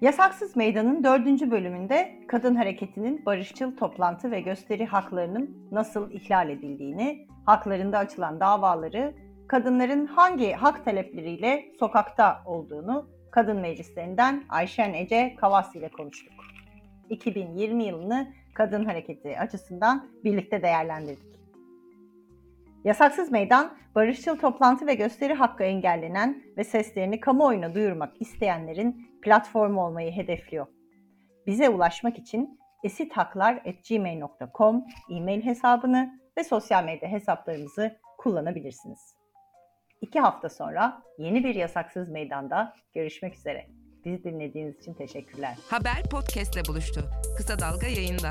Yasaksız 0.00 0.56
Meydan'ın 0.56 1.04
dördüncü 1.04 1.50
bölümünde 1.50 2.18
kadın 2.28 2.54
hareketinin 2.54 3.26
barışçıl 3.26 3.76
toplantı 3.76 4.30
ve 4.30 4.40
gösteri 4.40 4.86
haklarının 4.86 5.68
nasıl 5.72 6.10
ihlal 6.10 6.50
edildiğini, 6.50 7.26
haklarında 7.46 7.98
açılan 7.98 8.40
davaları, 8.40 9.14
kadınların 9.48 10.06
hangi 10.06 10.52
hak 10.52 10.84
talepleriyle 10.84 11.64
sokakta 11.78 12.42
olduğunu 12.46 13.08
kadın 13.30 13.56
meclislerinden 13.56 14.44
Ayşen 14.48 14.94
Ece 14.94 15.36
Kavas 15.36 15.76
ile 15.76 15.88
konuştuk. 15.88 16.34
2020 17.10 17.84
yılını 17.84 18.32
kadın 18.54 18.84
hareketi 18.84 19.38
açısından 19.38 20.08
birlikte 20.24 20.62
değerlendirdik. 20.62 21.36
Yasaksız 22.84 23.32
Meydan, 23.32 23.72
barışçıl 23.94 24.36
toplantı 24.36 24.86
ve 24.86 24.94
gösteri 24.94 25.34
hakkı 25.34 25.64
engellenen 25.64 26.42
ve 26.56 26.64
seslerini 26.64 27.20
kamuoyuna 27.20 27.74
duyurmak 27.74 28.20
isteyenlerin 28.20 29.06
platformu 29.26 29.86
olmayı 29.86 30.12
hedefliyor. 30.12 30.66
Bize 31.46 31.68
ulaşmak 31.68 32.18
için 32.18 32.60
esithaklar.gmail.com 32.84 34.84
e-mail 35.10 35.42
hesabını 35.42 36.20
ve 36.38 36.44
sosyal 36.44 36.84
medya 36.84 37.08
hesaplarımızı 37.08 37.98
kullanabilirsiniz. 38.18 39.14
İki 40.00 40.20
hafta 40.20 40.48
sonra 40.48 41.02
yeni 41.18 41.44
bir 41.44 41.54
Yasaksız 41.54 42.08
Meydan'da 42.08 42.74
görüşmek 42.94 43.34
üzere. 43.34 43.66
Bizi 44.04 44.24
dinlediğiniz 44.24 44.78
için 44.78 44.94
teşekkürler. 44.94 45.58
Haber 45.70 46.02
podcastle 46.10 46.60
buluştu. 46.68 47.00
Kısa 47.36 47.58
Dalga 47.58 47.86
yayında. 47.86 48.28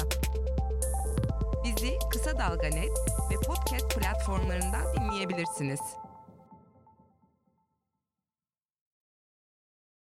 Bizi 1.64 1.90
Kısa 2.12 2.40
Dalga 2.40 2.68
Net 2.68 2.92
ve 3.32 3.36
podcast 3.48 4.00
platformlarından 4.00 4.96
dinleyebilirsiniz. 4.96 6.05